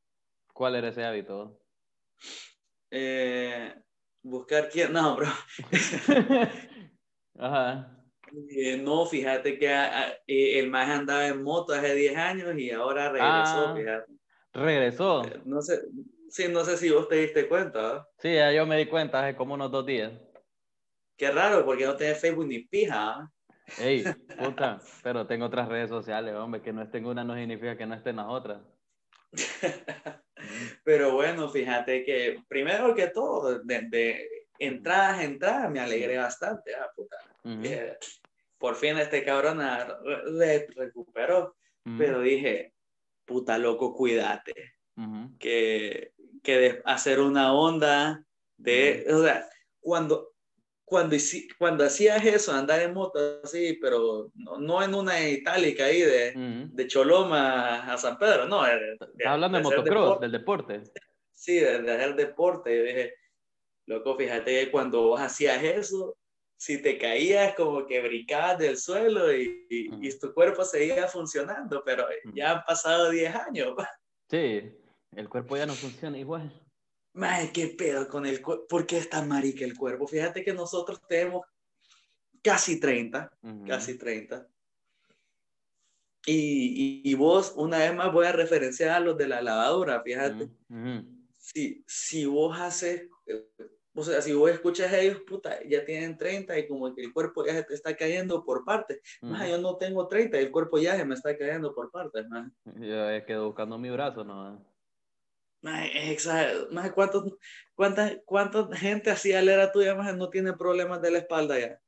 ¿Cuál 0.52 0.76
era 0.76 0.88
ese 0.88 1.04
hábito? 1.04 1.60
Eh, 2.90 3.74
buscar 4.22 4.68
quién, 4.70 4.92
no, 4.92 5.16
bro. 5.16 5.28
Ajá. 7.38 7.95
Eh, 8.50 8.76
no, 8.78 9.06
fíjate 9.06 9.58
que 9.58 9.68
ah, 9.72 9.90
ah, 9.92 10.12
eh, 10.26 10.58
el 10.58 10.68
más 10.70 10.88
andaba 10.88 11.26
en 11.26 11.42
moto 11.42 11.72
hace 11.72 11.94
10 11.94 12.16
años 12.16 12.56
y 12.58 12.70
ahora 12.70 13.10
regresó, 13.10 13.68
Ah. 13.68 13.74
fíjate. 13.76 14.12
Regresó. 14.52 15.24
Eh, 15.24 15.40
No 15.44 15.60
sé, 15.62 15.80
sí, 16.28 16.48
no 16.48 16.64
sé 16.64 16.76
si 16.76 16.90
vos 16.90 17.08
te 17.08 17.16
diste 17.16 17.46
cuenta. 17.48 18.06
Sí, 18.18 18.34
ya 18.34 18.52
yo 18.52 18.66
me 18.66 18.76
di 18.78 18.86
cuenta 18.86 19.24
hace 19.24 19.36
como 19.36 19.54
unos 19.54 19.70
dos 19.70 19.84
días. 19.86 20.12
Qué 21.16 21.30
raro, 21.30 21.64
porque 21.64 21.84
no 21.86 21.96
tenés 21.96 22.20
Facebook 22.20 22.46
ni 22.46 22.60
pija. 22.60 23.30
Ey, 23.78 24.04
puta, 24.38 24.80
pero 25.02 25.26
tengo 25.26 25.46
otras 25.46 25.68
redes 25.68 25.88
sociales, 25.90 26.34
hombre, 26.34 26.62
que 26.62 26.72
no 26.72 26.82
esté 26.82 26.98
en 26.98 27.06
una 27.06 27.24
no 27.24 27.34
significa 27.34 27.76
que 27.76 27.86
no 27.86 27.94
esté 27.94 28.10
en 28.10 28.16
las 28.16 28.26
otras. 28.28 28.60
Pero 30.84 31.12
bueno, 31.12 31.48
fíjate 31.48 32.04
que 32.04 32.42
primero 32.48 32.94
que 32.94 33.08
todo, 33.08 33.58
de, 33.58 33.80
de 33.88 34.28
entradas 34.58 35.18
a 35.18 35.24
entradas, 35.24 35.70
me 35.70 35.80
alegré 35.80 36.16
bastante. 36.18 36.74
ah, 36.74 36.88
puta. 36.94 37.16
Ujú, 37.46 37.62
Eh, 37.64 37.96
por 38.58 38.74
fin 38.74 38.98
este 38.98 39.22
cabrón 39.24 39.60
re- 39.60 40.66
recuperó, 40.74 41.56
ujú, 41.84 41.96
pero 41.98 42.20
dije, 42.20 42.72
puta 43.24 43.56
loco, 43.58 43.94
cuídate, 43.94 44.54
ujú. 44.96 45.36
que, 45.38 46.12
que 46.42 46.58
de 46.58 46.82
hacer 46.84 47.20
una 47.20 47.52
onda 47.54 48.24
de, 48.56 49.06
o 49.12 49.22
sea, 49.22 49.48
cuando, 49.80 50.32
cuando, 50.84 51.16
cuando 51.58 51.84
hacías 51.84 52.24
eso, 52.24 52.52
andar 52.52 52.80
en 52.80 52.94
moto 52.94 53.40
así, 53.44 53.78
pero 53.80 54.30
no, 54.34 54.58
no 54.58 54.82
en 54.82 54.94
una 54.94 55.28
itálica 55.28 55.84
ahí 55.84 56.00
de, 56.00 56.30
Ujú. 56.34 56.74
de 56.74 56.86
Choloma 56.86 57.92
a 57.92 57.98
San 57.98 58.18
Pedro, 58.18 58.46
no, 58.46 58.66
Estás 58.66 59.08
hablando 59.24 59.58
de 59.58 59.62
de 59.64 59.70
motocross, 59.70 59.84
deporte. 60.20 60.24
del 60.24 60.32
deporte. 60.32 60.82
Sí, 61.32 61.56
de, 61.60 61.82
de 61.82 61.92
hacer 61.92 62.14
deporte. 62.16 62.76
Yo 62.76 62.82
dije, 62.84 63.14
loco, 63.86 64.16
fíjate 64.16 64.64
que 64.64 64.70
cuando 64.70 65.02
vos 65.02 65.20
hacías 65.20 65.62
eso, 65.62 66.16
si 66.58 66.80
te 66.80 66.96
caías 66.98 67.54
como 67.54 67.86
que 67.86 68.00
brincabas 68.00 68.58
del 68.58 68.78
suelo 68.78 69.32
y, 69.32 69.66
y- 69.68 69.88
Ujú. 69.90 70.02
y 70.02 70.18
tu 70.18 70.32
cuerpo 70.32 70.64
seguía 70.64 71.06
funcionando, 71.08 71.82
pero 71.84 72.04
Ujú. 72.24 72.34
ya 72.34 72.52
han 72.52 72.64
pasado 72.64 73.10
10 73.10 73.34
años. 73.34 73.74
Sí, 74.28 74.72
el 75.12 75.28
cuerpo 75.28 75.56
ya 75.56 75.66
no 75.66 75.74
funciona 75.74 76.18
igual. 76.18 76.52
Madre, 77.12 77.52
qué 77.52 77.68
pedo 77.68 78.08
con 78.08 78.26
el 78.26 78.42
cuerpo. 78.42 78.66
¿Por 78.66 78.84
qué 78.84 78.98
es 78.98 79.08
tan 79.08 79.28
marica 79.28 79.64
el 79.64 79.76
cuerpo? 79.76 80.08
Fíjate 80.08 80.42
que 80.42 80.52
nosotros 80.52 81.00
tenemos 81.08 81.46
casi 82.42 82.80
30, 82.80 83.30
Ujú. 83.42 83.66
casi 83.68 83.96
30. 83.96 84.48
Y, 86.26 87.02
y, 87.04 87.10
y 87.10 87.14
vos, 87.14 87.52
una 87.56 87.78
vez 87.78 87.94
más, 87.94 88.12
voy 88.12 88.26
a 88.26 88.32
referenciar 88.32 88.90
a 88.90 89.00
los 89.00 89.16
de 89.16 89.28
la 89.28 89.40
lavadora, 89.40 90.02
fíjate. 90.02 90.48
Si, 91.38 91.84
si 91.86 92.24
vos 92.26 92.58
haces, 92.58 93.08
o 93.96 94.02
sea, 94.02 94.20
si 94.20 94.34
vos 94.34 94.50
escuchas 94.50 94.92
a 94.92 95.00
ellos, 95.00 95.22
puta, 95.26 95.58
ya 95.66 95.84
tienen 95.84 96.18
30 96.18 96.58
y 96.58 96.68
como 96.68 96.94
que 96.94 97.00
el 97.02 97.12
cuerpo 97.14 97.46
ya 97.46 97.54
se 97.54 97.62
te 97.62 97.74
está 97.74 97.96
cayendo 97.96 98.44
por 98.44 98.62
partes. 98.62 99.00
Más 99.22 99.48
yo 99.48 99.58
no 99.58 99.76
tengo 99.78 100.06
30 100.06 100.38
y 100.38 100.44
el 100.44 100.50
cuerpo 100.50 100.78
ya 100.78 100.96
se 100.96 101.04
me 101.06 101.14
está 101.14 101.36
cayendo 101.36 101.74
por 101.74 101.90
partes, 101.90 102.28
más. 102.28 102.52
Yo 102.64 103.10
he 103.10 103.24
quedado 103.24 103.46
buscando 103.46 103.78
mi 103.78 103.88
brazo, 103.88 104.22
¿no? 104.22 104.62
Más, 105.62 105.88
es 105.94 106.10
exagerado. 106.10 106.68
Más, 106.70 106.92
¿cuántos, 106.92 107.32
cuánta, 107.74 108.20
¿Cuánta 108.24 108.68
gente 108.76 109.10
así 109.10 109.32
a 109.32 109.40
la 109.40 109.54
era 109.54 109.72
tuya 109.72 109.94
más 109.94 110.14
no 110.14 110.28
tiene 110.28 110.52
problemas 110.52 111.00
de 111.00 111.10
la 111.12 111.18
espalda 111.18 111.58
ya? 111.58 111.80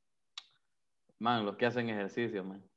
Man, 1.19 1.45
los 1.45 1.57
que 1.57 1.67
hacen 1.67 1.89
ejercicio, 1.89 2.43
man. 2.43 2.68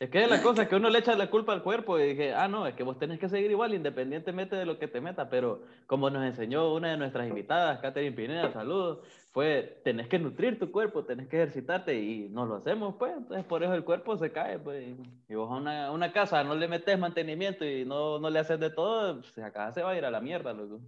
Es 0.00 0.10
que 0.10 0.24
es 0.24 0.28
la 0.28 0.42
cosa 0.42 0.64
qué- 0.64 0.70
que 0.70 0.76
uno 0.76 0.90
le 0.90 0.98
echa 0.98 1.14
la 1.14 1.30
culpa 1.30 1.52
al 1.52 1.62
cuerpo 1.62 1.98
y 1.98 2.08
dije, 2.10 2.34
ah, 2.34 2.48
no, 2.48 2.66
es 2.66 2.74
que 2.74 2.82
vos 2.82 2.98
tenés 2.98 3.18
que 3.20 3.28
seguir 3.28 3.50
igual 3.50 3.74
independientemente 3.74 4.56
de 4.56 4.66
lo 4.66 4.76
que 4.78 4.88
te 4.88 5.00
metas, 5.00 5.28
pero 5.30 5.62
como 5.86 6.10
nos 6.10 6.24
enseñó 6.24 6.74
una 6.74 6.90
de 6.90 6.96
nuestras 6.96 7.28
invitadas, 7.28 7.78
Catherine 7.80 8.14
Pineda, 8.14 8.50
saludos, 8.52 9.06
fue, 9.32 9.80
tenés 9.84 10.08
que 10.08 10.18
nutrir 10.18 10.58
tu 10.58 10.72
cuerpo, 10.72 11.04
tenés 11.04 11.28
que 11.28 11.36
ejercitarte 11.36 11.94
y 11.94 12.28
no 12.28 12.44
lo 12.44 12.56
hacemos, 12.56 12.96
pues, 12.98 13.16
entonces 13.16 13.44
por 13.46 13.62
eso 13.62 13.72
el 13.72 13.84
cuerpo 13.84 14.16
se 14.18 14.32
cae, 14.32 14.58
pues, 14.58 14.84
y 15.28 15.34
vos 15.36 15.50
a 15.50 15.54
una, 15.54 15.90
una 15.92 16.12
casa 16.12 16.42
no 16.42 16.54
le 16.56 16.66
metes 16.68 16.98
mantenimiento 16.98 17.64
y 17.64 17.84
no, 17.84 18.18
no 18.18 18.30
le 18.30 18.40
haces 18.40 18.58
de 18.58 18.70
todo, 18.70 19.20
pues, 19.20 19.38
acá 19.38 19.72
se 19.72 19.82
va 19.82 19.90
a 19.92 19.96
ir 19.96 20.04
a 20.04 20.10
la 20.10 20.20
mierda, 20.20 20.52
loco. 20.52 20.80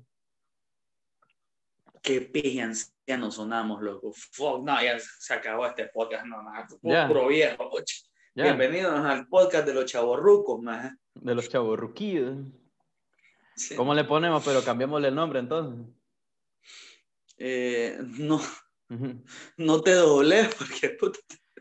Qué 2.02 2.20
pija 2.20 2.64
ancianos 2.64 3.34
sonamos, 3.34 3.82
loco. 3.82 4.12
Fuck, 4.14 4.62
no, 4.62 4.80
ya 4.82 4.98
se 4.98 5.32
acabó 5.34 5.66
este 5.66 5.86
podcast, 5.86 6.24
no. 6.26 6.36
Puro 7.08 7.28
viejo. 7.28 7.68
ocho. 7.72 7.96
Ya, 8.36 8.44
Bienvenidos 8.44 9.02
al 9.02 9.28
podcast 9.28 9.66
de 9.66 9.72
los 9.72 9.86
chavorrucos, 9.86 10.60
más. 10.60 10.92
de 11.14 11.34
los 11.34 11.48
chavos 11.48 11.80
¿Cómo 13.78 13.94
le 13.94 14.04
ponemos? 14.04 14.44
Pero 14.44 14.62
cambiémosle 14.62 15.08
el 15.08 15.14
nombre 15.14 15.38
entonces. 15.38 15.86
Eh, 17.38 17.98
no, 17.98 18.38
no 19.56 19.80
te 19.80 19.94
dobles 19.94 20.54
porque 20.54 20.90
puta, 20.90 21.18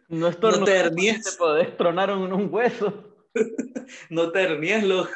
No, 0.09 0.29
No 0.31 0.65
te 0.65 0.75
hernies. 0.75 1.23
Te 1.23 1.37
podés 1.37 1.77
tronar 1.77 2.11
un, 2.11 2.33
un 2.33 2.53
hueso. 2.53 3.15
no 4.09 4.33
te 4.33 4.41
hernies, 4.43 4.83
loco. 4.83 5.09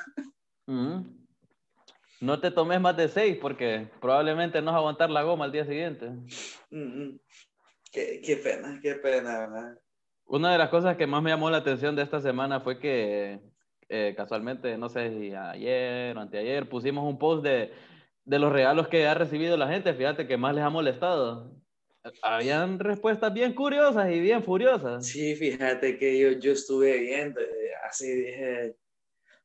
No 2.21 2.39
te 2.39 2.51
tomes 2.51 2.79
más 2.79 2.95
de 2.95 3.09
seis 3.09 3.37
porque 3.41 3.91
probablemente 3.99 4.61
no 4.61 4.67
vas 4.67 4.75
a 4.75 4.77
aguantar 4.77 5.09
la 5.09 5.23
goma 5.23 5.43
al 5.43 5.51
día 5.51 5.65
siguiente. 5.65 6.09
Mm, 6.69 7.03
mm. 7.03 7.19
Qué, 7.91 8.21
qué 8.25 8.37
pena, 8.37 8.79
qué 8.81 8.95
pena, 8.95 9.39
¿verdad? 9.39 9.77
Una 10.29 10.51
de 10.51 10.57
las 10.57 10.69
cosas 10.69 10.95
que 10.95 11.07
más 11.07 11.21
me 11.21 11.31
llamó 11.31 11.49
la 11.49 11.57
atención 11.57 11.95
de 11.95 12.03
esta 12.03 12.21
semana 12.21 12.61
fue 12.61 12.79
que 12.79 13.39
eh, 13.89 14.13
casualmente, 14.15 14.77
no 14.77 14.87
sé 14.87 15.09
si 15.09 15.33
ayer 15.35 16.15
o 16.15 16.21
anteayer, 16.21 16.69
pusimos 16.69 17.03
un 17.03 17.19
post 17.19 17.43
de 17.43 17.71
de 18.29 18.37
los 18.37 18.51
regalos 18.51 18.87
que 18.87 19.07
ha 19.07 19.15
recibido 19.15 19.57
la 19.57 19.67
gente, 19.67 19.91
fíjate 19.91 20.27
que 20.27 20.37
más 20.37 20.53
les 20.53 20.63
ha 20.63 20.69
molestado. 20.69 21.51
Habían 22.21 22.77
respuestas 22.77 23.33
bien 23.33 23.53
curiosas 23.53 24.11
y 24.11 24.19
bien 24.19 24.43
furiosas. 24.43 25.05
Sí, 25.07 25.35
fíjate 25.35 25.97
que 25.97 26.19
yo, 26.19 26.31
yo 26.33 26.51
estuve 26.51 26.99
viendo, 26.99 27.41
eh, 27.41 27.71
así 27.89 28.05
dije, 28.05 28.75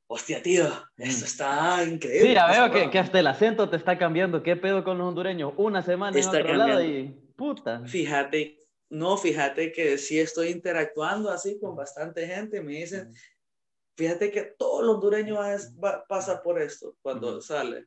hostia, 0.06 0.42
tío, 0.42 0.66
esto 0.98 1.24
está 1.24 1.82
increíble. 1.82 2.28
Sí, 2.28 2.34
ya 2.34 2.46
veo 2.46 2.64
que, 2.66 2.78
bravo". 2.78 2.90
que 2.90 2.98
hasta 2.98 3.20
el 3.20 3.26
acento 3.26 3.70
te 3.70 3.76
está 3.76 3.96
cambiando. 3.96 4.42
¿Qué 4.42 4.54
pedo 4.54 4.84
con 4.84 4.98
los 4.98 5.08
hondureños? 5.08 5.54
Una 5.56 5.80
semana 5.80 6.18
Está 6.18 6.40
en 6.40 6.42
otro 6.42 6.56
lado 6.56 6.78
cambiando. 6.80 6.98
y 6.98 7.32
puta. 7.36 7.82
Fíjate, 7.86 8.58
no, 8.90 9.16
fíjate 9.16 9.72
que 9.72 9.98
sí 9.98 10.18
estoy 10.20 10.48
interactuando 10.48 11.30
así 11.30 11.58
con 11.58 11.74
bastante 11.76 12.26
gente, 12.26 12.60
me 12.60 12.72
dicen, 12.74 13.12
fíjate 13.96 14.30
que 14.30 14.54
todos 14.58 14.84
los 14.84 14.96
hondureños 14.96 15.46
es- 15.48 15.74
va- 15.76 16.04
pasa 16.08 16.42
por 16.42 16.60
esto 16.60 16.96
cuando 17.02 17.30
Ujú. 17.32 17.40
sale. 17.42 17.86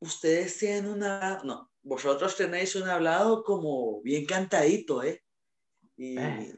Ustedes 0.00 0.58
tienen 0.58 0.86
una, 0.90 1.40
no, 1.44 1.70
vosotros 1.82 2.36
tenéis 2.36 2.74
un 2.76 2.88
hablado 2.88 3.42
como 3.44 4.00
bien 4.02 4.24
cantadito, 4.26 5.02
¿eh? 5.02 5.22
Y, 5.96 6.18
Eh. 6.18 6.54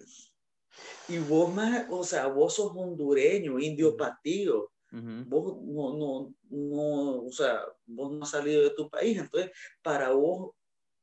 y 1.09 1.19
vos 1.19 1.53
más, 1.53 1.87
o 1.91 2.05
sea, 2.05 2.27
vos 2.29 2.55
sos 2.55 2.73
hondureño, 2.75 3.59
indio 3.59 3.97
patío, 3.97 4.71
Ujú. 4.93 5.25
vos 5.27 5.57
no, 5.63 5.97
no, 5.97 6.35
no, 6.51 7.25
o 7.25 7.33
sea, 7.33 7.61
vos 7.87 8.13
no 8.13 8.23
has 8.23 8.31
salido 8.31 8.63
de 8.63 8.71
tu 8.71 8.89
país, 8.89 9.19
entonces 9.19 9.51
para 9.83 10.11
vos, 10.13 10.53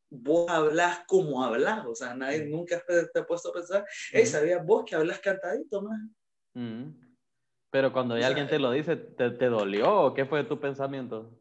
vos 0.09 0.49
hablas 0.49 1.01
como 1.07 1.43
hablas, 1.43 1.85
o 1.85 1.95
sea, 1.95 2.15
nadie 2.15 2.45
nunca 2.45 2.81
te, 2.85 3.19
ha 3.19 3.25
puesto 3.25 3.49
a 3.49 3.53
pensar, 3.53 3.85
hey. 4.11 4.25
¿sabías 4.25 4.65
vos 4.65 4.83
que 4.85 4.95
hablas 4.95 5.19
cantadito, 5.19 5.81
más? 5.81 5.99
Pero 7.71 7.93
cuando 7.93 8.15
ya 8.15 8.19
O 8.19 8.21
sea, 8.21 8.27
alguien 8.29 8.47
te 8.47 8.59
lo 8.59 8.71
dice, 8.71 8.95
¿te, 8.95 9.29
te 9.31 9.45
dolió 9.45 10.05
o 10.05 10.13
qué 10.13 10.25
fue 10.25 10.43
tu 10.43 10.59
pensamiento? 10.59 11.31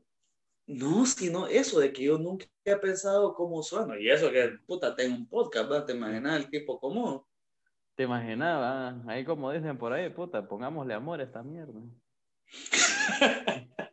No, 0.66 1.06
sino 1.06 1.46
eso 1.46 1.80
de 1.80 1.92
que 1.92 2.04
yo 2.04 2.18
nunca 2.18 2.44
he 2.64 2.76
pensado 2.76 3.34
cómo 3.34 3.62
sueno, 3.62 3.96
y 3.96 4.10
eso 4.10 4.30
que, 4.30 4.58
puta, 4.66 4.94
tengo 4.94 5.16
un 5.16 5.26
podcast, 5.26 5.68
¿verdad? 5.68 5.86
¿Te 5.86 5.94
imaginas 5.94 6.36
el 6.36 6.50
tipo 6.50 6.78
común? 6.78 7.22
¿Te 7.94 8.02
imaginabas? 8.04 8.94
Ahí 9.08 9.24
como 9.24 9.50
dicen 9.50 9.78
por 9.78 9.92
ahí, 9.92 10.10
puta, 10.10 10.46
pongámosle 10.46 10.92
amor 10.92 11.20
a 11.20 11.24
esta 11.24 11.42
mierda. 11.42 11.80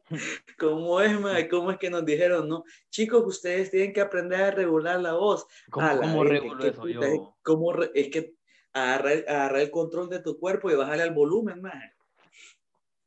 ¿Cómo 0.60 1.02
es, 1.02 1.20
mae? 1.20 1.48
¿Cómo 1.50 1.72
es 1.72 1.78
que 1.78 1.90
nos 1.90 2.06
dijeron, 2.06 2.48
no? 2.48 2.64
Chicos, 2.90 3.24
ustedes 3.26 3.72
tienen 3.72 3.94
que 3.94 4.02
aprender 4.02 4.42
a 4.42 4.52
regular 4.52 5.00
la 5.00 5.14
voz. 5.14 5.48
¿Cómo, 5.70 5.88
la 5.88 5.96
cómo 5.98 6.24
regulo 6.24 6.64
eso 6.64 6.82
puta, 6.82 6.94
yo? 6.94 7.36
¿cómo 7.44 7.74
re- 7.74 7.92
es 7.96 8.10
que 8.10 8.36
agarrar, 8.74 9.24
agarrar 9.28 9.62
el 9.62 9.72
control 9.72 10.10
de 10.10 10.20
tu 10.22 10.40
cuerpo 10.40 10.70
y 10.70 10.76
bajarle 10.76 11.04
al 11.04 11.14
volumen, 11.14 11.62
mae. 11.62 11.94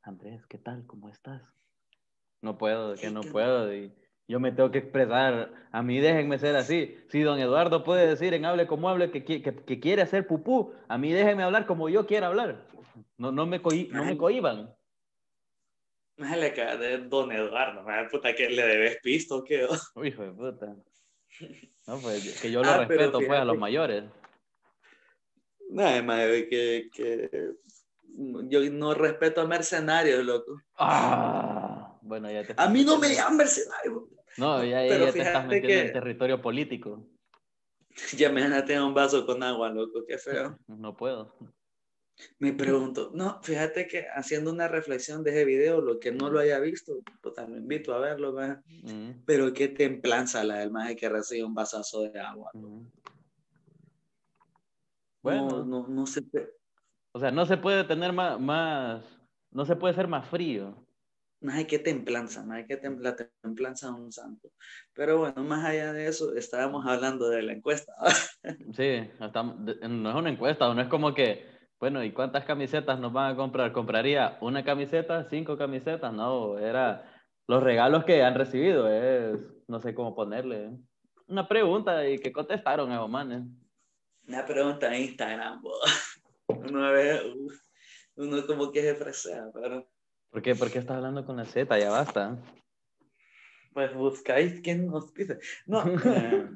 Andrés, 0.02 0.44
¿qué 0.46 0.58
tal? 0.58 0.86
¿Cómo 0.86 1.08
estás? 1.08 1.42
No 2.40 2.56
puedo, 2.56 2.94
que 2.94 3.10
no 3.10 3.20
puedo. 3.22 3.74
Y 3.74 3.92
yo 4.26 4.40
me 4.40 4.52
tengo 4.52 4.70
que 4.70 4.78
expresar. 4.78 5.52
A 5.70 5.82
mí 5.82 6.00
déjenme 6.00 6.38
ser 6.38 6.56
así. 6.56 6.96
Si 7.10 7.22
don 7.22 7.38
Eduardo 7.38 7.84
puede 7.84 8.06
decir 8.06 8.32
en 8.34 8.44
hable 8.44 8.66
como 8.66 8.88
hable 8.88 9.10
que, 9.10 9.24
que, 9.24 9.42
que 9.42 9.80
quiere 9.80 10.02
hacer 10.02 10.26
pupú, 10.26 10.72
a 10.88 10.98
mí 10.98 11.12
déjenme 11.12 11.42
hablar 11.42 11.66
como 11.66 11.88
yo 11.88 12.06
quiera 12.06 12.28
hablar. 12.28 12.66
No, 13.16 13.32
no, 13.32 13.46
me, 13.46 13.60
cohi- 13.62 13.88
no 13.90 14.04
me 14.04 14.16
cohiban. 14.16 14.74
Mae, 16.18 16.36
le 16.36 16.46
acaba 16.46 16.76
de 16.76 16.98
Don 16.98 17.30
Eduardo, 17.30 17.82
mae, 17.84 18.08
puta, 18.08 18.34
que 18.34 18.48
le 18.50 18.66
debes 18.66 18.98
pisto, 19.00 19.44
¿qué? 19.44 19.66
Hijo 20.04 20.22
de 20.24 20.32
puta. 20.32 20.76
No, 21.86 21.98
pues 22.00 22.40
que 22.40 22.50
yo 22.50 22.62
lo 22.62 22.70
Ah, 22.70 22.78
respeto 22.78 23.18
pues 23.18 23.30
a 23.30 23.44
los 23.44 23.56
mayores. 23.56 24.04
Nada, 25.70 26.02
mae, 26.02 26.48
que, 26.48 26.88
que 26.92 27.52
yo 28.48 28.60
no 28.70 28.94
respeto 28.94 29.40
a 29.42 29.46
mercenarios, 29.46 30.24
loco. 30.24 30.60
Ah, 30.76 31.96
bueno, 32.02 32.30
ya 32.30 32.44
te 32.44 32.54
A 32.56 32.68
mí 32.68 32.84
no 32.84 32.98
me 32.98 33.14
llaman 33.14 33.36
mercenario. 33.36 34.08
No, 34.38 34.64
ya, 34.64 34.84
ya- 34.86 34.98
ya 34.98 35.12
te 35.12 35.18
estás 35.22 35.46
metiendo 35.46 35.80
en 35.80 35.86
que- 35.86 35.92
territorio 35.92 36.42
político. 36.42 37.06
Ya 38.16 38.30
me 38.30 38.42
tener 38.62 38.82
un 38.82 38.94
vaso 38.94 39.26
con 39.26 39.42
agua, 39.42 39.70
loco, 39.70 40.04
qué 40.06 40.18
feo. 40.18 40.56
No 40.68 40.96
puedo. 40.96 41.34
Me 42.38 42.52
pregunto, 42.52 43.10
no, 43.14 43.40
fíjate 43.42 43.86
que 43.86 44.06
haciendo 44.14 44.52
una 44.52 44.68
reflexión 44.68 45.22
de 45.22 45.30
ese 45.30 45.44
video, 45.44 45.80
lo 45.80 45.98
que 46.00 46.12
no 46.12 46.30
lo 46.30 46.40
haya 46.40 46.58
visto, 46.58 46.98
puta, 47.22 47.46
me 47.46 47.58
invito 47.58 47.94
a 47.94 47.98
verlo, 47.98 48.34
Pero 49.24 49.52
qué 49.52 49.68
templanza 49.68 50.42
la 50.44 50.58
del 50.58 50.70
maje 50.70 50.96
que 50.96 51.08
recibe 51.08 51.44
un 51.44 51.54
vasazo 51.54 52.02
de 52.02 52.20
agua. 52.20 52.50
Bueno, 52.54 52.90
Bueno, 55.22 55.48
no, 55.64 55.64
no, 55.64 55.88
no 55.88 56.06
se 56.06 56.22
o 57.12 57.20
sea, 57.20 57.30
no 57.30 57.46
se 57.46 57.56
puede 57.56 57.84
tener 57.84 58.12
más, 58.12 58.38
más, 58.38 59.04
no 59.50 59.64
se 59.64 59.76
puede 59.76 59.94
ser 59.94 60.06
más 60.08 60.28
frío. 60.28 60.86
maje, 61.40 61.66
qué 61.66 61.78
templanza, 61.78 62.44
maje, 62.44 62.66
qué 62.66 62.76
templa, 62.76 63.16
templanza 63.42 63.90
un 63.92 64.12
santo. 64.12 64.50
Pero 64.92 65.18
bueno, 65.18 65.42
más 65.44 65.64
allá 65.64 65.92
de 65.92 66.06
eso, 66.06 66.34
estábamos 66.34 66.84
hablando 66.86 67.28
de 67.28 67.42
la 67.42 67.52
encuesta. 67.52 67.92
Sí, 68.72 69.08
estamos- 69.20 69.64
de- 69.64 69.88
no 69.88 70.10
es 70.10 70.16
una 70.16 70.30
encuesta, 70.30 70.72
no 70.74 70.80
es 70.80 70.88
como 70.88 71.14
que, 71.14 71.57
bueno, 71.78 72.02
¿y 72.04 72.12
cuántas 72.12 72.44
camisetas 72.44 72.98
nos 72.98 73.12
van 73.12 73.32
a 73.32 73.36
comprar? 73.36 73.72
¿Compraría 73.72 74.38
una 74.40 74.64
camiseta, 74.64 75.28
cinco 75.28 75.56
camisetas? 75.56 76.12
No, 76.12 76.58
era 76.58 77.22
los 77.46 77.62
regalos 77.62 78.04
que 78.04 78.22
han 78.22 78.34
recibido, 78.34 78.90
es, 78.90 79.40
no 79.68 79.80
sé 79.80 79.94
cómo 79.94 80.14
ponerle, 80.14 80.70
una 81.28 81.46
pregunta 81.46 82.08
y 82.08 82.18
que 82.18 82.32
contestaron 82.32 82.90
esos 82.90 83.08
manes. 83.08 83.42
Una 84.26 84.44
pregunta 84.44 84.94
en 84.94 85.02
Instagram, 85.02 85.62
bo. 85.62 85.72
uno 86.48 86.92
ve, 86.92 87.34
uno 88.16 88.46
como 88.46 88.72
que 88.72 88.82
se 88.82 88.94
fresea, 88.94 89.50
pero 89.52 89.86
¿Por 90.30 90.42
qué? 90.42 90.54
¿Por 90.54 90.70
qué 90.70 90.78
estás 90.78 90.96
hablando 90.96 91.24
con 91.24 91.36
la 91.36 91.44
Z? 91.44 91.78
Ya 91.78 91.90
basta. 91.90 92.36
pues 93.72 93.94
buscáis 93.94 94.60
quién 94.60 94.86
nos 94.86 95.10
pide. 95.12 95.38
No, 95.66 95.82
eh, 96.04 96.48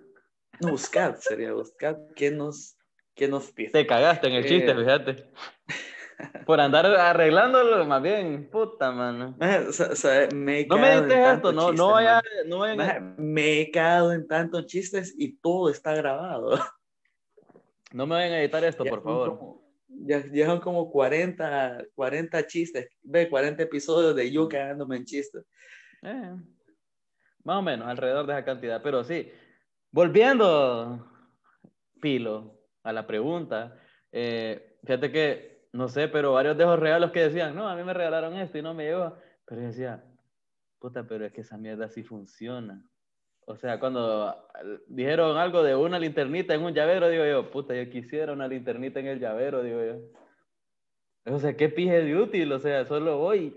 no 0.60 0.70
buscad, 0.70 1.16
sería 1.16 1.52
buscad 1.52 1.96
quién 2.14 2.36
nos, 2.36 2.76
quién 3.14 3.30
nos 3.30 3.50
pide. 3.52 3.70
Te 3.70 3.86
cagaste 3.86 4.26
en 4.28 4.34
el 4.34 4.44
chiste, 4.46 4.70
Eh. 4.70 4.74
fíjate. 4.74 5.30
Por 6.46 6.60
andar 6.60 6.86
arreglándolo, 6.86 7.84
más 7.86 8.00
bien, 8.02 8.48
puta, 8.50 8.92
mano. 8.92 9.36
Me 10.34 10.64
No 10.66 10.78
me 10.78 11.02
dices 11.02 11.18
esto, 11.34 11.52
no, 11.52 11.62
chiste, 11.70 11.76
no 11.76 11.90
vaya, 11.92 12.22
no 12.46 12.58
vayan 12.58 12.80
a- 12.80 12.84
Maje, 12.86 13.00
me 13.18 13.60
he 13.60 13.70
cagado 13.70 14.12
en 14.12 14.26
tantos 14.28 14.66
chistes 14.66 15.14
y 15.18 15.36
todo 15.38 15.68
está 15.70 15.94
grabado. 15.94 16.50
no 17.92 18.06
me 18.06 18.14
vayan 18.14 18.32
a 18.34 18.40
editar 18.40 18.62
esto, 18.64 18.84
Ya 18.84 18.90
por 18.90 19.02
favor. 19.02 19.28
como- 19.38 19.62
ya, 20.04 20.22
ya 20.32 20.46
son 20.46 20.60
como 20.60 20.90
40, 20.90 21.84
40 21.94 22.46
chistes, 22.46 22.88
ve, 23.02 23.28
40 23.28 23.62
episodios 23.64 24.14
de 24.16 24.30
yo 24.30 24.48
cagándome 24.48 24.96
en 24.96 25.04
chistes. 25.04 25.44
Eh, 26.02 26.34
más 27.44 27.56
o 27.58 27.62
menos, 27.62 27.86
alrededor 27.88 28.26
de 28.26 28.32
esa 28.32 28.44
cantidad. 28.44 28.80
Pero 28.82 29.02
sí, 29.04 29.30
volviendo, 29.90 31.08
Pilo, 32.00 32.58
a 32.82 32.92
la 32.92 33.06
pregunta, 33.06 33.78
eh, 34.12 34.76
fíjate 34.82 35.10
que, 35.10 35.68
no 35.72 35.88
sé, 35.88 36.08
pero 36.08 36.32
varios 36.32 36.56
de 36.56 36.64
esos 36.64 36.78
regalos 36.78 37.12
que 37.12 37.20
decían, 37.20 37.54
no, 37.54 37.68
a 37.68 37.76
mí 37.76 37.82
me 37.82 37.94
regalaron 37.94 38.34
esto 38.34 38.58
y 38.58 38.62
no 38.62 38.74
me 38.74 38.84
llegó. 38.84 39.16
Pero 39.46 39.60
yo 39.60 39.66
decía, 39.68 40.04
puta, 40.78 41.06
pero 41.06 41.24
es 41.24 41.32
que 41.32 41.40
esa 41.40 41.56
mierda 41.56 41.88
sí 41.88 42.02
funciona. 42.02 42.84
O 43.46 43.56
sea, 43.56 43.80
cuando 43.80 44.30
eh, 44.62 44.78
dijeron 44.86 45.36
algo 45.36 45.62
de 45.62 45.74
una 45.74 45.98
linternita 45.98 46.54
en 46.54 46.62
un 46.62 46.74
llavero, 46.74 47.08
digo 47.08 47.24
yo, 47.24 47.50
puta, 47.50 47.74
yo 47.74 47.90
quisiera 47.90 48.32
una 48.32 48.48
linternita 48.48 49.00
en 49.00 49.06
el 49.06 49.18
llavero, 49.18 49.62
digo 49.62 49.82
yo. 49.82 51.32
O 51.34 51.38
sea, 51.38 51.56
qué 51.56 51.68
pije 51.68 52.02
de 52.02 52.16
útil, 52.16 52.52
o 52.52 52.58
sea, 52.58 52.84
solo 52.84 53.18
voy. 53.18 53.56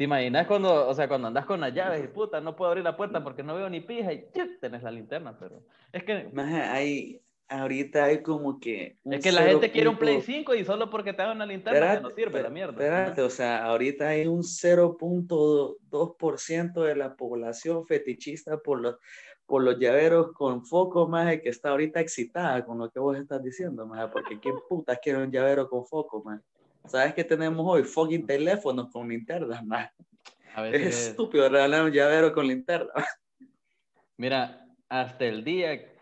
¿Te 0.00 0.04
imaginas 0.04 0.46
cuando, 0.46 0.88
o 0.88 0.94
sea, 0.94 1.08
cuando 1.08 1.28
andas 1.28 1.44
con 1.44 1.60
las 1.60 1.74
llaves 1.74 2.02
y 2.02 2.08
puta, 2.08 2.40
no 2.40 2.56
puedo 2.56 2.70
abrir 2.70 2.82
la 2.82 2.96
puerta 2.96 3.22
porque 3.22 3.42
no 3.42 3.54
veo 3.54 3.68
ni 3.68 3.82
pija 3.82 4.14
y 4.14 4.24
¡chic! 4.32 4.58
tenés 4.58 4.82
la 4.82 4.90
linterna, 4.90 5.36
pero 5.38 5.60
es 5.92 6.04
que, 6.04 6.30
Maje, 6.32 6.62
hay, 6.62 7.20
ahorita 7.48 8.04
hay 8.04 8.22
como 8.22 8.58
que... 8.58 8.96
es 9.04 9.22
que 9.22 9.30
la 9.30 9.42
gente 9.42 9.66
0 9.66 9.72
quiere 9.74 9.90
un 9.90 9.98
Play 9.98 10.14
punto- 10.14 10.32
5 10.32 10.54
y 10.54 10.64
solo 10.64 10.88
porque 10.88 11.12
te 11.12 11.20
dan 11.20 11.36
una 11.36 11.44
linterna 11.44 12.00
no 12.00 12.08
sirve 12.08 12.42
la 12.42 12.48
mierda. 12.48 12.72
Espérate, 12.72 13.20
o 13.20 13.28
sea, 13.28 13.62
ahorita 13.66 14.08
hay 14.08 14.26
un 14.26 14.42
0.2% 14.42 16.82
de 16.82 16.96
la 16.96 17.14
población 17.14 17.86
fetichista 17.86 18.56
por 18.56 18.80
los, 18.80 18.96
por 19.44 19.62
los 19.62 19.78
llaveros 19.78 20.32
con 20.32 20.64
foco, 20.64 21.08
más 21.08 21.38
que 21.42 21.50
está 21.50 21.72
ahorita 21.72 22.00
excitada 22.00 22.64
con 22.64 22.78
lo 22.78 22.88
que 22.88 23.00
vos 23.00 23.18
estás 23.18 23.42
diciendo, 23.42 23.86
más 23.86 24.10
porque 24.10 24.40
¿quién 24.40 24.54
putas 24.66 24.98
quiere 25.02 25.22
un 25.22 25.30
llavero 25.30 25.68
con 25.68 25.84
foco, 25.84 26.22
más? 26.24 26.40
¿Sabes 26.86 27.14
qué 27.14 27.24
tenemos 27.24 27.64
hoy? 27.68 27.84
Fucking 27.84 28.26
teléfonos 28.26 28.90
con 28.90 29.08
linternas, 29.08 29.64
más. 29.64 29.90
A 30.54 30.62
Es 30.66 30.72
veces, 30.72 31.08
estúpido 31.08 31.48
regalar 31.48 31.84
un 31.84 31.92
llavero 31.92 32.32
con 32.32 32.46
linterna. 32.48 32.90
mira, 34.16 34.66
hasta 34.88 35.24
el 35.24 35.44
día 35.44 35.92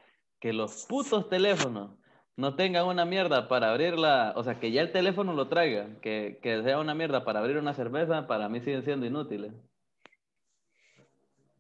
que 0.41 0.53
los 0.53 0.87
putos 0.87 1.29
teléfonos 1.29 1.99
no 2.37 2.55
tengan 2.55 2.87
una 2.87 3.05
mierda 3.05 3.49
para 3.49 3.71
abrirla, 3.71 4.33
o 4.37 4.45
sea, 4.45 4.61
que 4.61 4.71
ya 4.71 4.81
el 4.81 4.93
teléfono 4.93 5.35
lo 5.35 5.49
traiga, 5.49 5.89
que, 6.01 6.39
que 6.41 6.63
sea 6.63 6.79
una 6.79 6.95
mierda 6.95 7.25
para 7.25 7.41
abrir 7.41 7.59
una 7.59 7.75
cerveza, 7.75 8.27
para 8.27 8.49
mí 8.49 8.61
siguen 8.61 8.85
siendo 8.85 9.05
inútiles. 9.07 9.53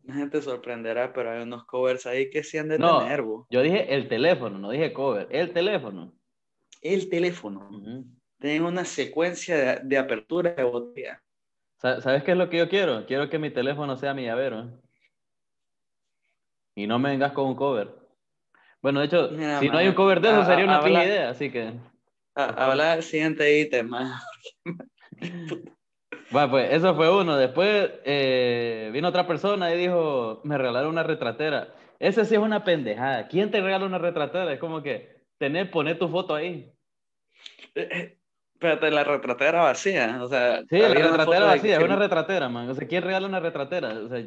La 0.04 0.14
gente 0.14 0.40
sorprenderá, 0.40 1.12
pero 1.12 1.32
hay 1.32 1.42
unos 1.42 1.64
covers 1.66 2.06
ahí 2.06 2.30
que 2.30 2.42
sí 2.42 2.56
han 2.56 2.68
de 2.68 2.78
No. 2.78 3.00
tener, 3.00 3.22
bo. 3.22 3.46
Yo 3.50 3.60
dije 3.60 3.92
el 3.94 4.08
teléfono, 4.08 4.58
no 4.58 4.70
dije 4.70 4.92
cover, 4.92 5.28
el 5.30 5.52
teléfono. 5.52 6.14
El 6.80 7.10
teléfono. 7.10 7.68
Ujú. 7.70 8.06
Tienen 8.40 8.64
una 8.64 8.84
secuencia 8.84 9.56
de, 9.56 9.80
de 9.82 9.98
apertura 9.98 10.52
de 10.52 10.62
botella. 10.62 11.22
Sa- 11.76 12.00
¿Sabes 12.00 12.22
qué 12.24 12.32
es 12.32 12.36
lo 12.38 12.48
que 12.48 12.58
yo 12.58 12.68
quiero? 12.68 13.06
Quiero 13.06 13.28
que 13.28 13.38
mi 13.38 13.50
teléfono 13.50 13.96
sea 13.96 14.14
mi 14.14 14.24
llavero. 14.24 14.80
Y 16.74 16.86
no 16.86 16.98
me 16.98 17.10
vengas 17.10 17.32
con 17.32 17.46
un 17.46 17.56
cover. 17.56 17.88
Bueno, 18.80 19.00
de 19.00 19.06
hecho, 19.06 19.30
Mira, 19.32 19.58
si 19.58 19.66
no 19.66 19.72
man, 19.72 19.82
hay 19.82 19.88
un 19.88 19.94
cover 19.94 20.20
de 20.20 20.28
eso, 20.28 20.40
a- 20.40 20.44
sería 20.46 20.64
una 20.64 20.76
habla- 20.76 21.04
idea, 21.04 21.30
así 21.30 21.50
que... 21.50 21.72
Habla 22.34 22.94
del 22.94 23.02
siguiente 23.02 23.58
ítem. 23.60 23.90
Bueno, 26.30 26.50
pues 26.50 26.72
eso 26.74 26.94
fue 26.94 27.10
uno. 27.10 27.36
Después 27.36 27.90
eh, 28.04 28.90
vino 28.92 29.08
otra 29.08 29.26
persona 29.26 29.74
y 29.74 29.78
dijo, 29.78 30.42
me 30.44 30.58
regalaron 30.58 30.90
una 30.90 31.02
retratera. 31.02 31.74
Ese 31.98 32.24
sí 32.26 32.34
es 32.34 32.40
una 32.40 32.64
pendejada. 32.64 33.28
¿Quién 33.28 33.50
te 33.50 33.60
regala 33.62 33.86
una 33.86 33.96
retratera? 33.98 34.52
Es 34.52 34.60
como 34.60 34.82
que 34.82 35.22
tener, 35.38 35.70
poner 35.70 35.98
tu 35.98 36.06
foto 36.08 36.34
ahí. 36.34 36.70
Espérate, 38.58 38.90
la 38.90 39.04
retratera 39.04 39.62
vacía. 39.62 40.18
O 40.20 40.26
sea, 40.28 40.62
Sí, 40.68 40.78
la 40.80 40.88
retratera 40.88 41.46
vacía, 41.46 41.72
es 41.74 41.78
que- 41.78 41.84
una 41.84 41.94
retratera, 41.94 42.48
man. 42.48 42.68
O 42.68 42.74
sea, 42.74 42.88
¿quién 42.88 43.04
regala 43.04 43.28
una 43.28 43.38
retratera? 43.38 43.90
O 44.00 44.08
sea, 44.08 44.20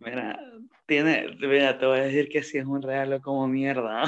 Mira, 0.00 0.38
tiene, 0.84 1.34
mira, 1.40 1.78
te 1.78 1.86
voy 1.86 1.98
a 2.00 2.02
decir 2.02 2.28
que 2.28 2.42
sí 2.42 2.58
es 2.58 2.66
un 2.66 2.82
regalo 2.82 3.22
como 3.22 3.48
mierda. 3.48 4.02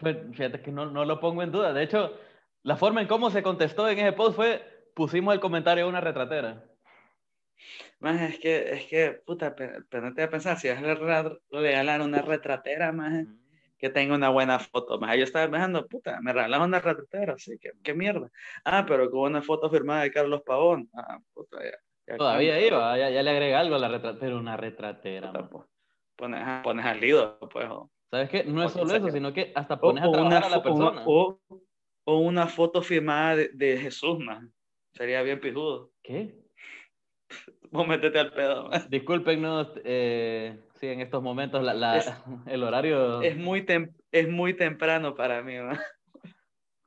pues, 0.00 0.18
fíjate 0.32 0.60
que 0.60 0.70
no, 0.72 0.84
no 0.84 1.06
lo 1.06 1.18
pongo 1.20 1.42
en 1.42 1.52
duda. 1.52 1.72
De 1.72 1.82
hecho, 1.84 2.12
la 2.64 2.76
forma 2.76 3.00
en 3.00 3.08
cómo 3.08 3.30
se 3.30 3.42
contestó 3.42 3.88
en 3.88 3.98
ese 3.98 4.12
post 4.12 4.36
fue, 4.36 4.62
pusimos 4.94 5.32
el 5.32 5.40
comentario 5.40 5.84
de 5.84 5.90
una 5.90 6.02
retratera. 6.02 6.62
Más 8.00 8.20
es 8.20 8.38
que, 8.38 8.74
es 8.74 8.84
que, 8.84 9.22
puta, 9.24 9.56
ponete 9.90 10.22
a 10.22 10.28
pensar, 10.28 10.58
si 10.58 10.68
vas 10.68 10.82
a 10.82 10.94
re- 10.94 11.38
regalar 11.50 12.02
una 12.02 12.20
retratera, 12.20 12.92
más 12.92 13.24
que 13.78 13.90
tenga 13.90 14.14
una 14.14 14.30
buena 14.30 14.58
foto, 14.58 14.98
más 14.98 15.16
yo 15.16 15.24
estaba 15.24 15.50
pensando, 15.50 15.86
puta, 15.86 16.20
me 16.22 16.32
regalas 16.32 16.60
una 16.60 16.80
retratera, 16.80 17.34
sí, 17.38 17.58
qué, 17.60 17.70
qué 17.82 17.94
mierda. 17.94 18.30
Ah, 18.64 18.84
pero 18.88 19.10
con 19.10 19.20
una 19.30 19.42
foto 19.42 19.68
firmada 19.70 20.02
de 20.02 20.10
Carlos 20.10 20.42
Pavón. 20.46 20.88
Ah, 20.94 21.18
puta, 21.34 21.58
ya. 21.62 21.76
ya 22.06 22.16
Todavía 22.16 22.60
iba, 22.66 22.96
ya, 22.98 23.10
ya 23.10 23.22
le 23.22 23.30
agrega 23.30 23.60
algo 23.60 23.74
a 23.74 23.78
la 23.78 23.88
retratera, 23.88 24.20
pero 24.20 24.38
una 24.38 24.56
retratera, 24.56 25.32
puta, 25.32 25.48
pues, 25.48 25.64
Pones, 26.16 26.42
pones 26.62 26.86
al 26.86 26.98
lido, 27.00 27.38
pues. 27.52 27.68
O, 27.68 27.90
¿Sabes 28.10 28.30
qué? 28.30 28.44
No 28.44 28.62
es 28.64 28.72
solo 28.72 28.94
eso, 28.94 29.06
que- 29.06 29.12
sino 29.12 29.32
que 29.34 29.52
hasta 29.54 29.74
o- 29.74 29.80
pones 29.80 30.02
a 30.04 30.08
o 30.08 30.14
a 30.14 30.20
la 30.20 30.26
una- 30.26 30.62
persona. 30.62 31.02
o, 31.04 31.38
o 32.06 32.18
una 32.18 32.46
foto 32.46 32.80
firmada 32.80 33.36
de, 33.36 33.48
de 33.52 33.76
Jesús, 33.76 34.18
man. 34.18 34.50
Sería 34.94 35.20
bien 35.22 35.40
pijudo. 35.40 35.92
¿Qué? 36.02 36.38
Vos 37.70 37.86
metete 37.86 38.18
al 38.18 38.32
pedo, 38.32 38.68
man. 38.68 38.86
Discúlpenos, 38.88 39.68
eh, 39.84 40.58
sí, 40.80 40.86
en 40.88 41.00
estos 41.00 41.22
momentos 41.22 41.62
la, 41.62 41.74
la- 41.74 41.96
Es- 41.98 42.12
el 42.46 42.62
horario, 42.62 43.22
Es 43.22 43.36
muy, 43.36 43.62
tem- 43.62 43.94
es 44.12 44.28
muy 44.28 44.54
temprano 44.54 45.14
para 45.14 45.42
mí, 45.42 45.58
man. 45.58 45.78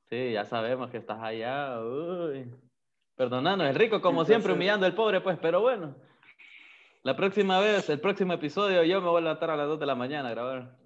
sí, 0.10 0.32
ya 0.34 0.46
sabemos 0.46 0.90
que 0.90 0.98
estás 0.98 1.20
allá, 1.22 1.80
uy. 1.82 2.52
Perdonanos, 3.16 3.68
el 3.68 3.76
rico 3.76 4.02
como 4.02 4.24
siempre 4.26 4.52
Entonces- 4.52 4.56
humillando 4.56 4.86
al 4.86 4.96
pobre, 4.96 5.22
pues, 5.22 5.38
pero 5.42 5.62
bueno. 5.62 5.96
La 7.04 7.16
próxima 7.16 7.60
vez, 7.60 7.90
el 7.90 8.00
próximo 8.00 8.34
episodio, 8.34 8.84
yo 8.84 9.02
me 9.02 9.08
voy 9.10 9.20
a 9.20 9.22
levantar 9.26 9.50
a 9.52 9.56
las 9.58 9.68
2 9.68 9.80
de 9.80 9.86
la 9.86 9.96
mañana 9.96 10.30
a 10.30 10.32
grabar. 10.32 10.78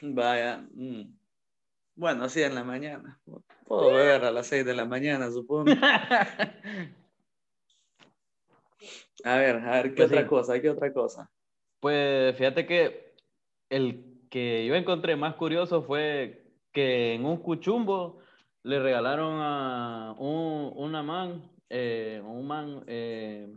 Vaya. 0.00 0.64
mm. 0.74 1.02
Bueno, 1.96 2.28
sí, 2.28 2.40
en 2.42 2.54
la 2.54 2.62
mañana. 2.62 3.18
Puedo 3.66 3.88
beber 3.92 4.24
a 4.24 4.30
las 4.30 4.46
6 4.46 4.64
de 4.64 4.74
la 4.74 4.84
mañana, 4.84 5.30
supongo. 5.30 5.64
A 9.24 9.36
ver, 9.36 9.56
a 9.56 9.70
ver, 9.72 9.90
¿qué 9.90 9.96
Pues 9.96 10.06
otra 10.10 10.22
sí. 10.22 10.28
cosa? 10.28 10.60
¿Qué 10.60 10.70
otra 10.70 10.92
cosa? 10.92 11.28
Pues 11.80 12.36
fíjate 12.36 12.66
que 12.66 13.14
el 13.70 14.04
que 14.30 14.66
yo 14.66 14.74
encontré 14.74 15.16
más 15.16 15.34
curioso 15.34 15.82
fue 15.82 16.44
que 16.72 17.14
en 17.14 17.24
un 17.24 17.38
cuchumbo 17.38 18.20
le 18.62 18.80
regalaron 18.80 19.40
a 19.40 20.14
un, 20.18 20.72
una 20.76 21.02
man, 21.02 21.42
eh, 21.70 22.20
un 22.24 22.46
man, 22.46 22.84
eh, 22.86 23.48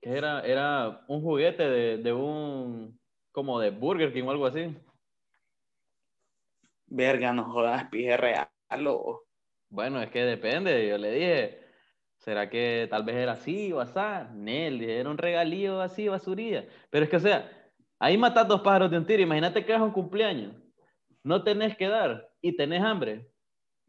que 0.00 0.10
era, 0.10 0.42
era 0.42 1.04
un 1.08 1.22
juguete 1.22 1.68
de, 1.68 1.98
de 1.98 2.12
un, 2.12 2.98
como 3.32 3.58
de 3.58 3.70
Burger 3.70 4.12
King 4.12 4.24
o 4.24 4.30
algo 4.30 4.46
así. 4.46 4.76
Verga, 6.86 7.32
no 7.32 7.44
jodas, 7.44 7.88
pije 7.90 8.16
real. 8.16 8.48
Bueno, 9.70 10.00
es 10.00 10.10
que 10.10 10.22
depende, 10.22 10.88
yo 10.88 10.98
le 10.98 11.10
dije, 11.12 11.67
¿será 12.18 12.50
que 12.50 12.86
tal 12.90 13.04
vez 13.04 13.16
era 13.16 13.32
así 13.32 13.72
o 13.72 13.80
así? 13.80 13.98
Nel, 14.34 14.82
era 14.82 15.08
un 15.10 15.18
regalío 15.18 15.80
así, 15.80 16.08
basurilla. 16.08 16.66
Pero 16.90 17.04
es 17.04 17.10
que, 17.10 17.16
o 17.16 17.20
sea, 17.20 17.50
ahí 17.98 18.18
matas 18.18 18.46
dos 18.46 18.60
pájaros 18.60 18.90
de 18.90 18.98
un 18.98 19.06
tiro. 19.06 19.22
Imagínate 19.22 19.64
que 19.64 19.74
es 19.74 19.80
un 19.80 19.92
cumpleaños, 19.92 20.54
no 21.22 21.42
tenés 21.42 21.76
que 21.76 21.88
dar 21.88 22.28
y 22.40 22.56
tenés 22.56 22.82
hambre. 22.82 23.28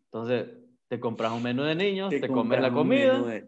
Entonces, 0.06 0.48
te 0.88 1.00
compras 1.00 1.32
un 1.32 1.44
menú 1.44 1.64
de 1.64 1.76
niños, 1.76 2.10
te, 2.10 2.28
comes 2.28 2.60
la 2.62 2.72
comida. 2.72 3.22
de- 3.22 3.48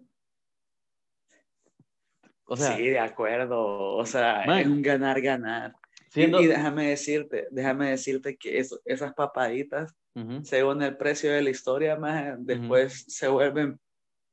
O 2.45 2.55
sea, 2.55 2.75
sí, 2.75 2.83
de 2.87 2.99
acuerdo. 2.99 3.95
O 3.95 4.05
sea, 4.05 4.43
Man. 4.45 4.59
es 4.59 4.67
un 4.67 4.81
ganar-ganar. 4.81 5.71
Y- 5.71 6.11
siendo... 6.11 6.41
Y, 6.41 6.47
déjame 6.47 6.89
decirte, 6.89 7.47
déjame 7.49 7.89
decirte 7.91 8.35
que 8.35 8.59
eso- 8.59 8.79
esas 8.85 9.13
papaditas, 9.13 9.95
según 10.43 10.81
el 10.83 10.97
precio 10.97 11.31
de 11.31 11.41
la 11.41 11.49
historia, 11.49 11.95
más 11.95 12.35
después 12.45 13.05
se 13.07 13.29
vuelven 13.29 13.79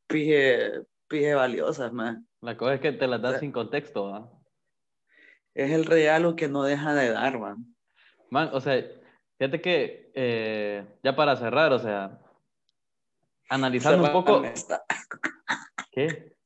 pije, 0.08 0.82
pije 1.06 1.34
valiosas, 1.34 1.92
más. 1.92 2.18
La 2.40 2.56
cosa 2.56 2.74
es 2.74 2.80
que 2.80 2.92
te 2.92 3.06
las 3.06 3.22
das 3.22 3.40
sin 3.40 3.52
contexto, 3.52 4.10
¿va? 4.10 4.30
Es 5.54 5.70
el 5.72 5.84
regalo 5.84 6.36
que 6.36 6.48
no 6.48 6.62
deja 6.62 6.94
de 6.94 7.10
dar, 7.10 7.38
man. 7.38 7.74
Man, 8.30 8.50
o 8.52 8.60
sea, 8.60 8.84
fíjate 9.38 9.60
que 9.60 10.10
eh, 10.14 10.84
ya 11.02 11.16
para 11.16 11.36
cerrar, 11.36 11.72
o 11.72 11.78
sea, 11.78 12.20
analizando 13.48 14.04
un 14.04 14.12
poco... 14.12 14.42
¿Qué? 15.92 16.36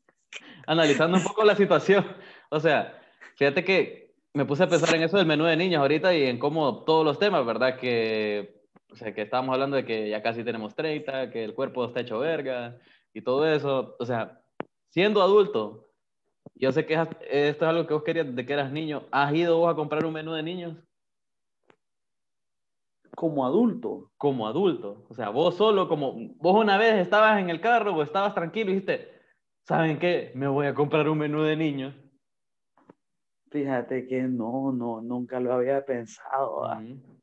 Analizando 0.67 1.19
un 1.19 1.25
poco 1.25 1.45
la 1.45 1.57
situación. 1.57 2.07
O 2.51 2.61
sea, 2.61 2.99
fíjate 3.37 3.65
que 3.65 4.15
me 4.33 4.47
puse 4.47 4.63
a 4.63 4.69
pensar 4.69 4.95
en 4.95 5.03
eso 5.03 5.19
del 5.19 5.27
menú 5.27 5.45
de 5.45 5.57
niños 5.57 5.81
ahorita 5.81 6.15
y 6.15 6.25
en 6.25 6.39
cómo 6.39 6.85
todos 6.85 7.05
los 7.05 7.19
temas, 7.19 7.45
¿verdad? 7.45 7.77
Que, 7.77 8.63
o 8.91 8.97
sea, 8.97 9.13
que 9.13 9.23
estábamos 9.23 9.53
hablando 9.53 9.77
de 9.77 9.85
que 9.85 10.09
ya 10.09 10.23
casi 10.23 10.43
tenemos 10.43 10.75
30, 10.75 11.31
que 11.31 11.45
el 11.45 11.55
cuerpo 11.55 11.85
está 11.85 12.01
hecho 12.01 12.19
verga 12.19 12.79
y 13.15 13.21
todo 13.23 13.47
eso. 13.47 13.97
O 13.99 14.05
sea, 14.07 14.41
siendo 14.89 15.23
adulto, 15.23 15.89
yo 16.55 16.73
sé 16.73 16.87
que 16.87 16.95
es- 16.95 17.09
esto 17.31 17.65
es 17.65 17.69
algo 17.69 17.87
que 17.87 17.95
vos 17.95 18.03
querías 18.03 18.27
desde 18.27 18.47
que 18.47 18.53
eras 18.53 18.73
niño. 18.73 19.05
¿Has 19.11 19.33
ido 19.35 19.59
vos 19.59 19.71
a 19.73 19.77
comprar 19.77 20.05
un 20.05 20.13
menú 20.13 20.33
de 20.33 20.43
niños? 20.43 20.77
Como 23.15 23.45
adulto. 23.45 24.11
como 24.17 24.47
adulto. 24.47 25.05
O 25.09 25.15
sea, 25.15 25.29
vos 25.31 25.57
solo, 25.57 25.89
como 25.89 26.15
vos 26.37 26.57
una 26.61 26.79
vez 26.79 26.95
estabas 26.95 27.39
en 27.41 27.51
el 27.51 27.61
carro 27.61 27.95
o 27.95 28.03
estabas 28.03 28.35
tranquilo 28.35 28.71
y 28.71 28.75
dijiste, 28.75 29.11
¿saben 29.67 29.99
qué? 29.99 30.31
Me 30.35 30.47
voy 30.49 30.67
a 30.67 30.75
comprar 30.75 31.09
un 31.09 31.19
menú 31.19 31.43
de 31.43 31.57
niños. 31.57 31.95
Fíjate 33.51 34.07
que 34.07 34.23
no, 34.23 34.73
no, 34.73 35.03
nunca 35.03 35.39
lo 35.41 35.53
había 35.53 35.85
pensado. 35.85 36.65
ah. 36.65 36.81
Ujú. 36.83 37.19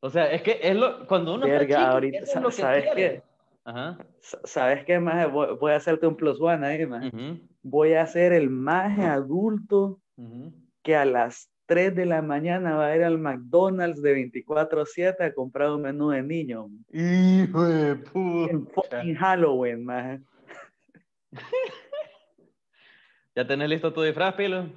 O 0.00 0.10
sea, 0.10 0.30
es 0.32 0.42
que 0.42 0.58
es 0.62 0.74
lo, 0.76 1.06
cuando 1.06 1.34
uno 1.34 1.44
está 1.46 1.58
Verga, 1.58 1.76
chico, 1.78 1.90
ahorita, 1.90 2.18
es 2.18 2.34
lo 2.40 2.48
que 2.48 2.54
¿sabes 2.54 2.84
quiere. 2.84 2.96
qué? 3.10 3.22
Ajá. 3.68 3.98
¿Sabes 4.44 4.86
qué, 4.86 4.98
más? 4.98 5.30
Voy, 5.30 5.48
voy 5.60 5.72
a 5.72 5.76
hacerte 5.76 6.06
un 6.06 6.16
plus 6.16 6.40
one 6.40 6.66
ahí, 6.66 6.88
Voy 7.60 7.92
a 7.92 8.06
ser 8.06 8.32
el 8.32 8.48
más 8.48 8.98
adulto 8.98 10.00
que 10.82 10.96
a 10.96 11.04
las 11.04 11.50
3 11.66 11.94
de 11.94 12.06
la 12.06 12.22
mañana 12.22 12.76
va 12.76 12.86
a 12.86 12.96
ir 12.96 13.04
al 13.04 13.18
McDonald's 13.18 14.00
de 14.00 14.14
24-7 14.14 15.22
a 15.22 15.34
comprar 15.34 15.70
un 15.70 15.82
menú 15.82 16.08
de 16.08 16.22
niño. 16.22 16.70
Hijo 16.90 17.64
de 17.64 17.90
En 17.90 18.04
puta. 18.64 18.96
fucking 18.96 19.14
Halloween, 19.16 19.84
más. 19.84 20.18
¿Ya 23.36 23.46
tenés 23.46 23.68
listo 23.68 23.92
tu 23.92 24.00
disfraz, 24.00 24.34
Pilo? 24.34 24.72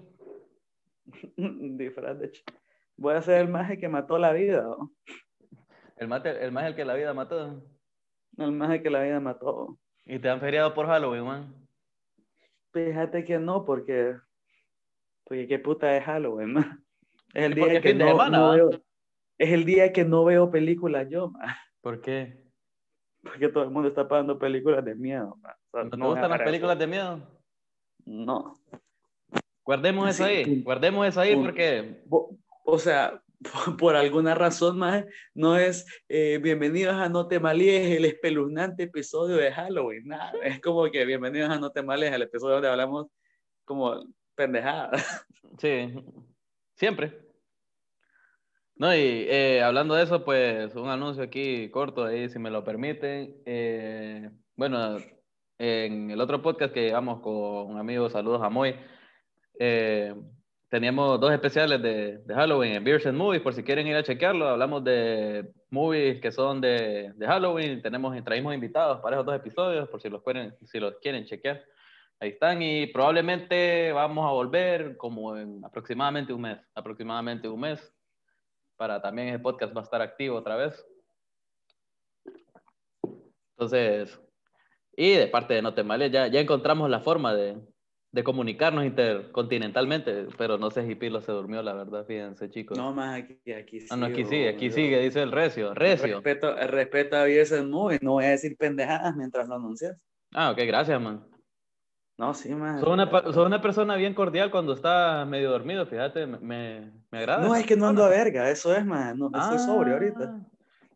Disfraz 1.37 2.19
de 2.19 2.29
ch- 2.33 2.43
Voy 2.97 3.15
a 3.15 3.21
ser 3.21 3.39
el 3.39 3.47
maje 3.47 3.79
que 3.79 3.87
mató 3.87 4.17
la 4.17 4.33
vida. 4.33 4.65
El, 5.95 6.09
mate, 6.09 6.43
el 6.43 6.57
el 6.57 6.75
que 6.75 6.83
la 6.83 6.95
vida 6.95 7.13
mató. 7.13 7.63
El 8.37 8.51
maje 8.51 8.81
que 8.81 8.89
la 8.89 9.03
vida 9.03 9.19
mató. 9.19 9.77
Y 10.05 10.19
te 10.19 10.29
han 10.29 10.39
feriado 10.39 10.73
por 10.73 10.87
Halloween, 10.87 11.25
man. 11.25 11.67
Fíjate 12.73 13.23
que 13.23 13.39
no, 13.39 13.65
porque. 13.65 14.15
Porque 15.23 15.47
qué 15.47 15.59
puta 15.59 15.95
es 15.95 16.03
Halloween, 16.03 16.53
man. 16.53 16.83
Es 17.33 17.45
el 17.45 17.53
día 17.53 17.81
que 17.81 17.93
no, 17.93 18.07
semana, 18.07 18.37
no 18.37 18.47
¿va? 18.47 18.55
veo. 18.55 18.69
Es 19.37 19.49
el 19.49 19.65
día 19.65 19.93
que 19.93 20.03
no 20.03 20.25
veo 20.25 20.51
películas 20.51 21.07
yo, 21.09 21.29
man. 21.29 21.47
¿Por 21.81 22.01
qué? 22.01 22.43
Porque 23.23 23.49
todo 23.49 23.63
el 23.63 23.71
mundo 23.71 23.89
está 23.89 24.07
pagando 24.07 24.37
películas 24.37 24.83
de 24.83 24.95
miedo, 24.95 25.37
man. 25.41 25.53
O 25.53 25.71
sea, 25.71 25.83
¿No 25.85 25.89
te 25.89 25.97
no 25.97 26.09
gustan 26.09 26.29
las 26.29 26.41
películas 26.41 26.77
de 26.77 26.87
miedo? 26.87 27.19
No. 28.05 28.59
Guardemos 29.63 30.09
eso 30.09 30.25
ahí, 30.25 30.61
guardemos 30.63 31.07
eso 31.07 31.21
ahí 31.21 31.35
porque 31.35 32.03
O 32.65 32.77
sea, 32.77 33.21
por, 33.41 33.77
por 33.77 33.95
alguna 33.95 34.35
razón 34.35 34.77
más, 34.77 35.05
no 35.33 35.57
es 35.57 35.85
eh, 36.09 36.39
bienvenidos 36.41 36.95
a 36.95 37.09
No 37.09 37.27
te 37.27 37.39
malíes, 37.39 37.97
el 37.97 38.05
espeluznante 38.05 38.83
episodio 38.83 39.37
de 39.37 39.51
Halloween. 39.51 40.07
Nada, 40.07 40.33
es 40.43 40.59
como 40.61 40.89
que 40.89 41.05
bienvenidos 41.05 41.49
a 41.49 41.59
No 41.59 41.71
te 41.71 41.83
malíes, 41.83 42.13
el 42.13 42.23
episodio 42.23 42.55
donde 42.55 42.69
hablamos 42.69 43.07
como 43.65 44.03
pendejadas. 44.35 45.27
Sí, 45.57 45.93
siempre. 46.75 47.21
No, 48.75 48.95
y 48.95 49.27
eh, 49.29 49.61
hablando 49.61 49.93
de 49.93 50.03
eso, 50.03 50.23
pues 50.23 50.73
un 50.75 50.89
anuncio 50.89 51.21
aquí 51.21 51.69
corto 51.69 52.05
ahí, 52.05 52.29
si 52.29 52.39
me 52.39 52.49
lo 52.49 52.63
permiten. 52.63 53.41
Eh, 53.45 54.31
bueno, 54.55 54.97
en 55.59 56.09
el 56.09 56.19
otro 56.19 56.41
podcast 56.41 56.73
que 56.73 56.85
llevamos 56.85 57.19
con 57.19 57.69
un 57.69 57.77
amigo, 57.77 58.09
saludos 58.09 58.41
a 58.41 58.49
Moy, 58.49 58.75
eh, 59.59 60.15
teníamos 60.71 61.19
dos 61.19 61.33
especiales 61.33 61.81
de, 61.81 62.19
de, 62.19 62.33
Halloween 62.33 62.71
en 62.71 62.83
Beers 62.85 63.05
and 63.05 63.17
Movies, 63.17 63.41
por 63.41 63.53
si 63.53 63.61
quieren 63.61 63.87
ir 63.87 63.95
a 63.97 64.03
chequearlo. 64.03 64.47
Hablamos 64.47 64.81
de 64.85 65.51
movies 65.69 66.21
que 66.21 66.31
son 66.31 66.61
de, 66.61 67.11
de 67.13 67.27
Halloween, 67.27 67.81
tenemos, 67.81 68.15
traímos 68.23 68.53
invitados 68.53 69.01
para 69.01 69.17
esos 69.17 69.25
dos 69.25 69.35
episodios, 69.35 69.89
por 69.89 70.01
si 70.01 70.09
los, 70.09 70.23
pueden, 70.23 70.55
si 70.65 70.79
los 70.79 70.95
quieren 71.01 71.25
chequear. 71.25 71.61
Ahí 72.21 72.29
están 72.29 72.61
y 72.61 72.87
probablemente 72.87 73.91
vamos 73.91 74.25
a 74.25 74.31
volver 74.31 74.95
como 74.95 75.35
en 75.35 75.59
aproximadamente 75.65 76.31
un 76.31 76.41
mes, 76.41 76.57
aproximadamente 76.73 77.49
un 77.49 77.59
mes, 77.59 77.93
para 78.77 79.01
también 79.01 79.27
el 79.27 79.41
podcast 79.41 79.75
va 79.75 79.81
a 79.81 79.83
estar 79.83 80.01
activo 80.01 80.37
otra 80.37 80.55
vez. 80.55 80.85
Entonces, 83.57 84.17
y 84.95 85.15
de 85.15 85.27
parte 85.27 85.53
de 85.53 85.61
Notemales, 85.61 86.13
ya, 86.13 86.27
ya 86.27 86.39
encontramos 86.39 86.89
la 86.89 87.01
forma 87.01 87.33
de, 87.33 87.57
de 88.13 88.23
comunicarnos 88.23 88.83
intercontinentalmente, 88.85 90.27
pero 90.37 90.57
no 90.57 90.69
sé 90.69 90.85
si 90.85 90.95
Pilo 90.95 91.21
se 91.21 91.31
durmió, 91.31 91.61
la 91.63 91.73
verdad, 91.73 92.05
fíjense, 92.05 92.49
chicos. 92.49 92.77
No, 92.77 92.93
más 92.93 93.19
aquí, 93.19 93.51
aquí 93.53 93.79
sí. 93.79 93.87
Ah, 93.89 93.95
no, 93.95 94.07
aquí 94.07 94.25
sigue, 94.25 94.49
aquí 94.49 94.69
sigue, 94.69 94.99
dice 94.99 95.21
el 95.21 95.31
recio, 95.31 95.73
recio. 95.73 96.15
Respeto, 96.15 96.53
respeto 96.67 97.15
a 97.15 97.23
Biesen 97.23 97.69
Movie, 97.69 97.99
no 98.01 98.13
voy 98.13 98.25
a 98.25 98.29
decir 98.31 98.57
pendejadas 98.57 99.15
mientras 99.15 99.47
lo 99.47 99.55
anuncias. 99.55 99.97
Ah, 100.33 100.51
ok, 100.51 100.57
gracias, 100.67 100.99
man. 101.01 101.25
No, 102.17 102.33
sí, 102.33 102.53
man. 102.53 102.79
Soy 102.81 102.91
una, 102.91 103.09
soy 103.31 103.45
una 103.45 103.61
persona 103.61 103.95
bien 103.95 104.13
cordial 104.13 104.51
cuando 104.51 104.73
está 104.73 105.25
medio 105.25 105.49
dormido, 105.49 105.85
fíjate, 105.85 106.27
me, 106.27 106.91
me 107.09 107.17
agrada. 107.17 107.47
No, 107.47 107.55
es 107.55 107.65
que 107.65 107.77
no 107.77 107.87
ando 107.87 108.03
a 108.03 108.09
verga, 108.09 108.49
eso 108.49 108.75
es, 108.75 108.85
man, 108.85 109.17
no, 109.17 109.31
estoy 109.33 109.57
sobrio 109.59 109.93
ahorita. 109.93 110.35
Ah, 110.35 110.47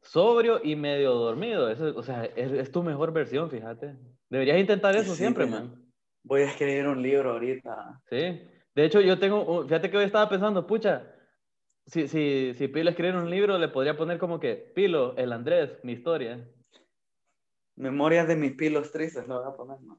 sobrio 0.01 0.59
y 0.61 0.75
medio 0.75 1.13
dormido, 1.13 1.69
eso, 1.69 1.93
o 1.95 2.03
sea, 2.03 2.25
es, 2.25 2.51
es 2.51 2.71
tu 2.71 2.83
mejor 2.83 3.13
versión, 3.13 3.49
fíjate. 3.49 3.95
Deberías 4.29 4.59
intentar 4.59 4.95
eso 4.97 5.11
Sí, 5.13 5.19
siempre, 5.19 5.45
pero- 5.45 5.59
man. 5.61 5.84
Voy 6.27 6.41
a 6.41 6.45
escribir 6.45 6.87
un 6.87 7.01
libro 7.01 7.31
ahorita. 7.33 8.01
Sí. 8.09 8.41
De 8.73 8.83
hecho, 8.83 8.99
yo 8.99 9.17
tengo, 9.19 9.63
fíjate 9.63 9.89
que 9.89 9.97
hoy 9.97 10.05
estaba 10.05 10.27
pensando, 10.27 10.65
pucha, 10.65 11.03
si, 11.85 12.07
si, 12.07 12.53
si 12.55 12.67
Pilo 12.67 12.89
escribiera 12.89 13.19
un 13.19 13.29
libro, 13.29 13.57
le 13.59 13.67
podría 13.67 13.95
poner 13.95 14.17
como 14.17 14.39
que, 14.39 14.55
Pilo, 14.55 15.15
el 15.17 15.31
Andrés, 15.31 15.79
mi 15.83 15.93
historia. 15.93 16.43
Memorias 17.75 18.27
de 18.27 18.35
mis 18.35 18.53
pilos 18.53 18.91
tristes, 18.91 19.27
lo 19.27 19.39
voy 19.41 19.51
a 19.53 19.55
poner, 19.55 19.79
man. 19.81 19.97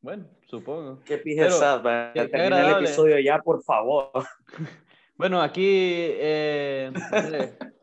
Bueno, 0.00 0.26
supongo. 0.46 1.00
Qué 1.04 1.18
pijezad, 1.18 1.82
va. 1.84 2.12
qué- 2.14 2.30
qué 2.30 2.46
el 2.46 2.52
episodio 2.70 3.18
ya, 3.18 3.40
por 3.40 3.62
favor. 3.62 4.10
Bueno, 5.18 5.42
aquí, 5.42 5.64
eh, 5.66 6.92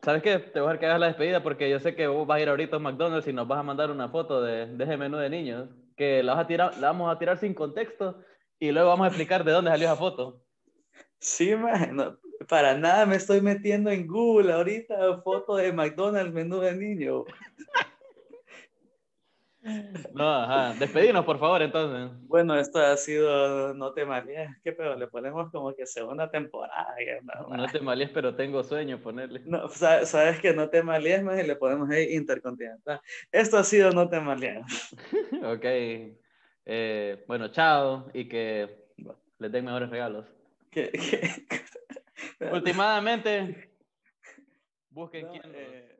¿sabes 0.02 0.22
qué? 0.22 0.38
Te 0.38 0.58
voy 0.58 0.70
a 0.70 0.72
dejar 0.72 0.78
que 0.78 0.86
hagas 0.86 1.00
la 1.00 1.06
despedida 1.08 1.42
porque 1.42 1.68
yo 1.68 1.78
sé 1.78 1.94
que 1.94 2.06
vos 2.06 2.26
vas 2.26 2.38
a 2.38 2.40
ir 2.40 2.48
ahorita 2.48 2.76
a 2.76 2.78
McDonald's 2.78 3.28
y 3.28 3.34
nos 3.34 3.46
vas 3.46 3.58
a 3.58 3.62
mandar 3.62 3.90
una 3.90 4.08
foto 4.08 4.40
de, 4.40 4.64
de 4.74 4.84
ese 4.84 4.96
menú 4.96 5.18
de 5.18 5.28
niños, 5.28 5.68
que 5.96 6.22
la, 6.22 6.34
vas 6.34 6.44
a 6.44 6.46
tirar, 6.46 6.78
la 6.78 6.88
vamos 6.88 7.14
a 7.14 7.18
tirar 7.18 7.38
sin 7.38 7.54
contexto 7.54 8.22
y 8.58 8.70
luego 8.70 8.88
vamos 8.88 9.04
a 9.06 9.08
explicar 9.08 9.44
de 9.44 9.52
dónde 9.52 9.70
salió 9.70 9.86
esa 9.86 9.96
foto. 9.96 10.42
Sí, 11.18 11.54
man, 11.56 11.96
no, 11.96 12.18
para 12.48 12.76
nada 12.76 13.06
me 13.06 13.16
estoy 13.16 13.40
metiendo 13.40 13.90
en 13.90 14.06
Google 14.06 14.52
ahorita, 14.52 15.22
foto 15.22 15.56
de 15.56 15.72
McDonald's, 15.72 16.32
menú 16.32 16.60
de 16.60 16.76
niño. 16.76 17.24
No, 20.14 20.28
ajá. 20.42 20.74
Despedinos, 20.78 21.24
por 21.24 21.38
favor, 21.38 21.60
entonces. 21.62 22.16
Bueno, 22.28 22.56
esto 22.58 22.78
ha 22.78 22.96
sido 22.96 23.74
No 23.74 23.92
te 23.92 24.04
malíes. 24.04 24.48
¿Qué 24.62 24.72
pedo? 24.72 24.94
Le 24.96 25.08
ponemos 25.08 25.50
como 25.50 25.74
que 25.74 25.86
segunda 25.86 26.30
temporada. 26.30 26.94
no, 27.22 27.56
No 27.56 27.66
te 27.66 27.80
malíes, 27.80 28.10
pero 28.10 28.34
tengo 28.34 28.62
sueño, 28.62 29.00
ponerle. 29.00 29.40
No, 29.44 29.68
sa- 29.68 30.06
sabes 30.06 30.40
que 30.40 30.52
no 30.54 30.68
te 30.68 30.82
malíes 30.82 31.22
más 31.22 31.38
y 31.42 31.46
le 31.46 31.56
ponemos 31.56 31.90
ahí 31.90 32.14
intercontinental. 32.14 33.00
Esto 33.32 33.58
ha 33.58 33.64
sido 33.64 33.90
No 33.90 34.08
te 34.08 34.20
malíes. 34.20 34.64
Ok. 35.44 35.64
Eh, 36.68 37.24
bueno, 37.28 37.48
chao 37.48 38.08
y 38.14 38.28
que 38.28 38.86
les 39.38 39.52
den 39.52 39.64
mejores 39.64 39.90
regalos. 39.90 40.26
Que- 40.70 40.90
que- 40.90 41.46
Últimamente, 42.52 43.70
busquen 44.90 45.26
No, 45.26 45.32
quién. 45.32 45.42
eh, 45.54 45.95